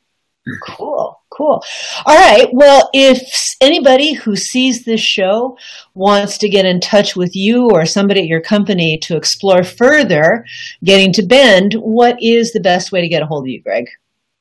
Yeah. 0.47 0.53
Cool. 0.63 1.21
Cool. 1.31 1.63
All 2.07 2.15
right. 2.17 2.47
Well, 2.53 2.89
if 2.95 3.21
anybody 3.61 4.13
who 4.13 4.37
sees 4.37 4.85
this 4.85 5.01
show 5.01 5.59
wants 5.95 6.39
to 6.39 6.49
get 6.49 6.65
in 6.65 6.79
touch 6.81 7.17
with 7.17 7.35
you 7.35 7.69
or 7.73 7.85
somebody 7.85 8.21
at 8.21 8.27
your 8.29 8.41
company 8.41 8.99
to 9.03 9.17
explore 9.17 9.65
further 9.65 10.47
getting 10.85 11.13
to 11.15 11.27
Bend, 11.27 11.75
what 11.75 12.17
is 12.23 12.53
the 12.53 12.61
best 12.61 12.93
way 12.93 13.01
to 13.01 13.09
get 13.09 13.23
a 13.23 13.27
hold 13.27 13.45
of 13.45 13.49
you, 13.49 13.61
Greg? 13.61 13.87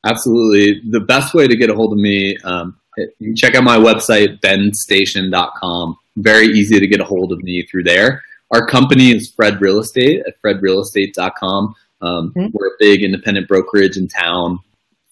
Absolutely. 0.05 0.81
The 0.89 0.99
best 0.99 1.33
way 1.33 1.47
to 1.47 1.55
get 1.55 1.69
a 1.69 1.73
hold 1.73 1.91
of 1.91 1.99
me, 1.99 2.37
um, 2.43 2.79
you 2.97 3.27
can 3.27 3.35
check 3.35 3.55
out 3.55 3.63
my 3.63 3.77
website, 3.77 4.39
bendstation.com. 4.39 5.97
Very 6.17 6.47
easy 6.47 6.79
to 6.79 6.87
get 6.87 7.01
a 7.01 7.03
hold 7.03 7.31
of 7.31 7.39
me 7.43 7.67
through 7.69 7.83
there. 7.83 8.21
Our 8.51 8.65
company 8.67 9.09
is 9.09 9.31
Fred 9.31 9.59
Real 9.59 9.79
Estate 9.79 10.21
at 10.27 10.41
fredrealestate.com. 10.41 11.75
Um, 12.01 12.33
mm-hmm. 12.35 12.47
We're 12.53 12.67
a 12.67 12.77
big 12.79 13.03
independent 13.03 13.47
brokerage 13.47 13.97
in 13.97 14.07
town, 14.07 14.59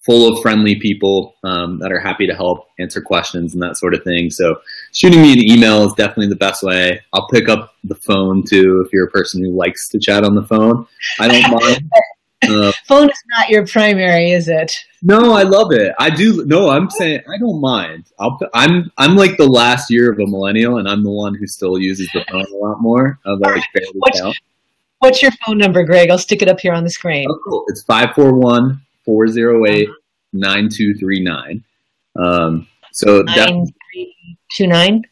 full 0.00 0.32
of 0.32 0.40
friendly 0.42 0.76
people 0.76 1.34
um, 1.42 1.78
that 1.80 1.90
are 1.90 1.98
happy 1.98 2.26
to 2.26 2.34
help 2.34 2.68
answer 2.78 3.02
questions 3.02 3.52
and 3.52 3.62
that 3.62 3.76
sort 3.76 3.94
of 3.94 4.04
thing. 4.04 4.30
So, 4.30 4.56
shooting 4.92 5.20
me 5.20 5.32
an 5.32 5.50
email 5.50 5.84
is 5.84 5.92
definitely 5.94 6.28
the 6.28 6.36
best 6.36 6.62
way. 6.62 7.00
I'll 7.12 7.28
pick 7.28 7.48
up 7.48 7.74
the 7.82 7.96
phone 7.96 8.44
too 8.44 8.82
if 8.86 8.92
you're 8.92 9.06
a 9.06 9.10
person 9.10 9.44
who 9.44 9.50
likes 9.50 9.88
to 9.88 9.98
chat 9.98 10.24
on 10.24 10.36
the 10.36 10.46
phone. 10.46 10.86
I 11.18 11.28
don't 11.28 11.50
mind. 11.62 11.90
Uh, 12.50 12.72
Phone 12.86 13.10
is 13.10 13.22
not 13.36 13.48
your 13.48 13.66
primary, 13.66 14.30
is 14.30 14.48
it? 14.48 14.74
No, 15.02 15.32
I 15.32 15.42
love 15.42 15.72
it. 15.72 15.92
I 15.98 16.10
do. 16.10 16.44
No, 16.46 16.70
I'm 16.70 16.90
saying 16.90 17.20
I 17.32 17.38
don't 17.38 17.60
mind. 17.60 18.06
I'll, 18.18 18.38
I'm 18.54 18.90
I'm 18.96 19.16
like 19.16 19.36
the 19.36 19.46
last 19.46 19.90
year 19.90 20.10
of 20.10 20.18
a 20.18 20.26
millennial, 20.26 20.78
and 20.78 20.88
I'm 20.88 21.02
the 21.02 21.10
one 21.10 21.34
who 21.34 21.46
still 21.46 21.78
uses 21.78 22.08
the 22.14 22.24
phone 22.30 22.46
a 22.52 22.56
lot 22.56 22.80
more. 22.80 23.18
Like 23.24 23.64
what's, 23.94 24.22
what's, 24.98 25.22
your 25.22 25.32
phone 25.44 25.58
number, 25.58 25.84
Greg? 25.84 26.10
I'll 26.10 26.18
stick 26.18 26.42
it 26.42 26.48
up 26.48 26.60
here 26.60 26.72
on 26.72 26.84
the 26.84 26.90
screen. 26.90 27.26
Oh, 27.28 27.38
cool. 27.46 27.64
It's 27.68 27.82
541 27.82 28.80
408 29.04 29.88
9239. 30.32 31.64
Um, 32.16 32.66
so 32.92 33.22
9239? 33.22 35.04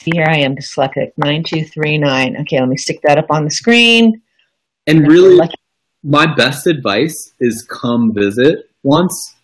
See 0.00 0.12
Here 0.12 0.26
I 0.28 0.38
am, 0.38 0.54
dyslexic. 0.54 1.12
9239. 1.16 2.36
Okay, 2.42 2.60
let 2.60 2.68
me 2.68 2.76
stick 2.76 3.00
that 3.02 3.18
up 3.18 3.30
on 3.30 3.44
the 3.44 3.50
screen. 3.50 4.22
And 4.86 5.06
really, 5.06 5.40
my 6.02 6.32
best 6.32 6.66
advice 6.66 7.32
is 7.40 7.66
come 7.68 8.12
visit 8.14 8.70
once. 8.82 9.34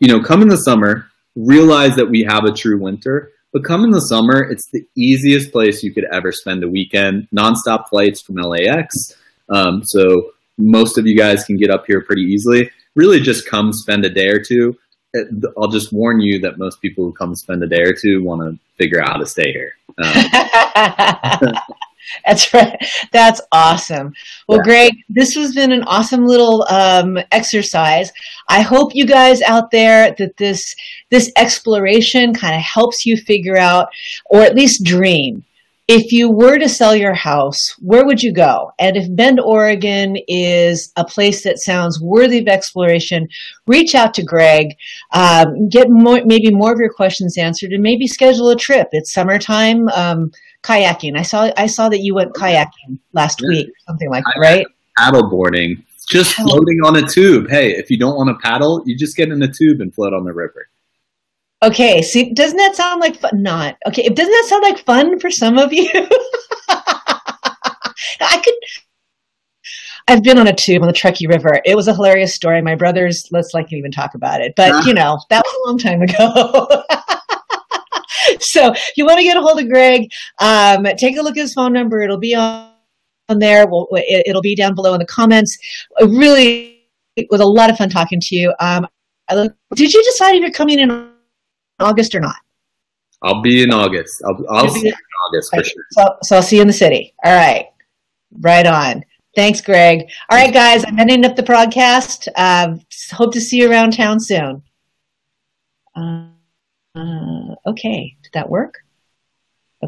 You 0.00 0.08
know, 0.08 0.22
come 0.22 0.42
in 0.42 0.48
the 0.48 0.56
summer, 0.56 1.06
realize 1.34 1.96
that 1.96 2.08
we 2.08 2.22
have 2.22 2.44
a 2.44 2.52
true 2.52 2.80
winter, 2.80 3.32
but 3.52 3.64
come 3.64 3.82
in 3.84 3.90
the 3.90 4.00
summer, 4.00 4.42
it's 4.42 4.68
the 4.72 4.84
easiest 4.96 5.50
place 5.50 5.82
you 5.82 5.92
could 5.92 6.04
ever 6.12 6.30
spend 6.32 6.62
a 6.62 6.68
weekend. 6.68 7.26
Nonstop 7.34 7.88
flights 7.88 8.22
from 8.22 8.36
LAX. 8.36 8.94
Um, 9.48 9.82
so 9.84 10.32
most 10.58 10.98
of 10.98 11.06
you 11.06 11.16
guys 11.16 11.44
can 11.44 11.56
get 11.56 11.70
up 11.70 11.84
here 11.86 12.02
pretty 12.02 12.22
easily. 12.22 12.70
Really, 12.94 13.20
just 13.20 13.48
come 13.48 13.72
spend 13.72 14.04
a 14.04 14.10
day 14.10 14.28
or 14.28 14.40
two. 14.40 14.76
I'll 15.56 15.68
just 15.68 15.92
warn 15.92 16.20
you 16.20 16.38
that 16.40 16.58
most 16.58 16.80
people 16.82 17.04
who 17.04 17.12
come 17.12 17.34
spend 17.34 17.62
a 17.62 17.66
day 17.66 17.82
or 17.82 17.94
two 17.94 18.22
want 18.22 18.42
to 18.42 18.58
figure 18.76 19.00
out 19.00 19.12
how 19.12 19.16
to 19.16 19.26
stay 19.26 19.50
here. 19.52 19.72
Um, 19.98 21.54
That's 22.26 22.52
right. 22.54 22.76
That's 23.12 23.40
awesome. 23.52 24.12
Well, 24.46 24.58
yeah. 24.58 24.64
Greg, 24.64 24.92
this 25.08 25.34
has 25.34 25.54
been 25.54 25.72
an 25.72 25.84
awesome 25.84 26.24
little 26.24 26.66
um, 26.70 27.18
exercise. 27.32 28.12
I 28.48 28.62
hope 28.62 28.92
you 28.94 29.06
guys 29.06 29.42
out 29.42 29.70
there 29.70 30.14
that 30.18 30.36
this 30.36 30.74
this 31.10 31.32
exploration 31.36 32.34
kind 32.34 32.54
of 32.54 32.62
helps 32.62 33.06
you 33.06 33.16
figure 33.16 33.56
out, 33.56 33.88
or 34.26 34.40
at 34.40 34.54
least 34.54 34.84
dream. 34.84 35.44
If 35.90 36.12
you 36.12 36.30
were 36.30 36.58
to 36.58 36.68
sell 36.68 36.94
your 36.94 37.14
house, 37.14 37.74
where 37.78 38.04
would 38.04 38.22
you 38.22 38.34
go? 38.34 38.72
And 38.78 38.94
if 38.94 39.06
Bend, 39.16 39.40
Oregon 39.40 40.18
is 40.28 40.92
a 40.96 41.04
place 41.04 41.44
that 41.44 41.58
sounds 41.58 41.98
worthy 41.98 42.40
of 42.40 42.46
exploration, 42.46 43.26
reach 43.66 43.94
out 43.94 44.12
to 44.14 44.22
Greg, 44.22 44.76
um, 45.14 45.70
get 45.70 45.88
more, 45.88 46.20
maybe 46.26 46.50
more 46.50 46.74
of 46.74 46.78
your 46.78 46.92
questions 46.92 47.38
answered, 47.38 47.72
and 47.72 47.82
maybe 47.82 48.06
schedule 48.06 48.50
a 48.50 48.56
trip. 48.56 48.88
It's 48.92 49.14
summertime. 49.14 49.88
Um, 49.88 50.30
kayaking. 50.68 51.16
I 51.16 51.22
saw 51.22 51.50
I 51.56 51.66
saw 51.66 51.88
that 51.88 52.00
you 52.00 52.14
went 52.14 52.34
kayaking 52.34 52.98
last 53.12 53.40
yeah. 53.42 53.48
week, 53.48 53.70
something 53.86 54.10
like 54.10 54.24
that, 54.24 54.40
right? 54.40 54.66
Paddle 54.96 55.30
boarding, 55.30 55.84
just 56.08 56.34
floating 56.34 56.80
on 56.84 56.96
a 56.96 57.06
tube. 57.06 57.48
Hey, 57.48 57.72
if 57.72 57.90
you 57.90 57.98
don't 57.98 58.16
want 58.16 58.28
to 58.28 58.36
paddle, 58.46 58.82
you 58.84 58.96
just 58.96 59.16
get 59.16 59.30
in 59.30 59.42
a 59.42 59.48
tube 59.48 59.80
and 59.80 59.94
float 59.94 60.12
on 60.12 60.24
the 60.24 60.32
river. 60.32 60.68
Okay, 61.62 62.02
see, 62.02 62.32
doesn't 62.32 62.56
that 62.56 62.76
sound 62.76 63.00
like 63.00 63.16
fun? 63.16 63.42
Not 63.42 63.76
okay. 63.86 64.08
Doesn't 64.08 64.32
that 64.32 64.46
sound 64.48 64.62
like 64.62 64.84
fun 64.84 65.18
for 65.18 65.30
some 65.30 65.58
of 65.58 65.72
you? 65.72 65.90
I 68.20 68.40
could. 68.42 68.54
I've 70.10 70.22
been 70.22 70.38
on 70.38 70.46
a 70.46 70.54
tube 70.54 70.80
on 70.82 70.86
the 70.88 70.94
Truckee 70.94 71.26
River. 71.26 71.60
It 71.66 71.74
was 71.74 71.86
a 71.86 71.94
hilarious 71.94 72.34
story. 72.34 72.62
My 72.62 72.76
brothers, 72.76 73.28
let's 73.30 73.52
like 73.52 73.72
even 73.72 73.90
talk 73.90 74.14
about 74.14 74.40
it. 74.40 74.54
But 74.56 74.84
you 74.86 74.94
know, 74.94 75.18
that 75.30 75.42
was 75.44 75.54
a 75.54 75.68
long 75.68 75.78
time 75.78 76.02
ago. 76.02 76.84
so 78.40 78.72
if 78.72 78.92
you 78.96 79.04
want 79.04 79.18
to 79.18 79.24
get 79.24 79.36
a 79.36 79.40
hold 79.40 79.58
of 79.60 79.68
Greg, 79.68 80.08
um, 80.40 80.86
take 80.96 81.16
a 81.16 81.22
look 81.22 81.36
at 81.36 81.42
his 81.42 81.54
phone 81.54 81.72
number. 81.72 82.02
It'll 82.02 82.18
be 82.18 82.34
on, 82.34 82.70
on 83.28 83.38
there. 83.38 83.66
We'll, 83.66 83.88
it, 83.92 84.34
will 84.34 84.42
be 84.42 84.54
down 84.54 84.74
below 84.74 84.94
in 84.94 85.00
the 85.00 85.06
comments. 85.06 85.56
Really, 86.00 86.82
it 87.16 87.26
was 87.30 87.40
a 87.40 87.46
lot 87.46 87.70
of 87.70 87.76
fun 87.76 87.90
talking 87.90 88.20
to 88.20 88.36
you. 88.36 88.54
Um, 88.60 88.86
look, 89.32 89.54
did 89.74 89.92
you 89.92 90.02
decide 90.04 90.36
if 90.36 90.42
you're 90.42 90.50
coming 90.50 90.78
in 90.78 91.10
August 91.80 92.14
or 92.14 92.20
not? 92.20 92.36
I'll 93.22 93.42
be 93.42 93.62
in 93.62 93.72
August. 93.72 94.22
I'll, 94.26 94.44
I'll 94.50 94.70
see 94.70 94.88
in 94.88 94.94
August 95.26 95.54
for 95.54 95.64
sure. 95.64 95.84
So, 95.90 96.16
so 96.22 96.36
I'll 96.36 96.42
see 96.42 96.56
you 96.56 96.62
in 96.62 96.68
the 96.68 96.74
city. 96.74 97.14
All 97.24 97.34
right. 97.34 97.66
Right 98.40 98.66
on. 98.66 99.02
Thanks, 99.34 99.60
Greg. 99.60 100.10
All 100.30 100.38
right, 100.38 100.52
guys, 100.52 100.84
I'm 100.84 100.98
ending 100.98 101.24
up 101.24 101.36
the 101.36 101.42
broadcast. 101.42 102.28
Uh, 102.34 102.76
hope 103.12 103.32
to 103.34 103.40
see 103.40 103.58
you 103.58 103.70
around 103.70 103.92
town 103.92 104.18
soon. 104.20 104.62
Uh, 105.94 106.26
uh, 106.94 107.54
okay, 107.66 108.16
that 108.38 108.48
work? 108.48 108.84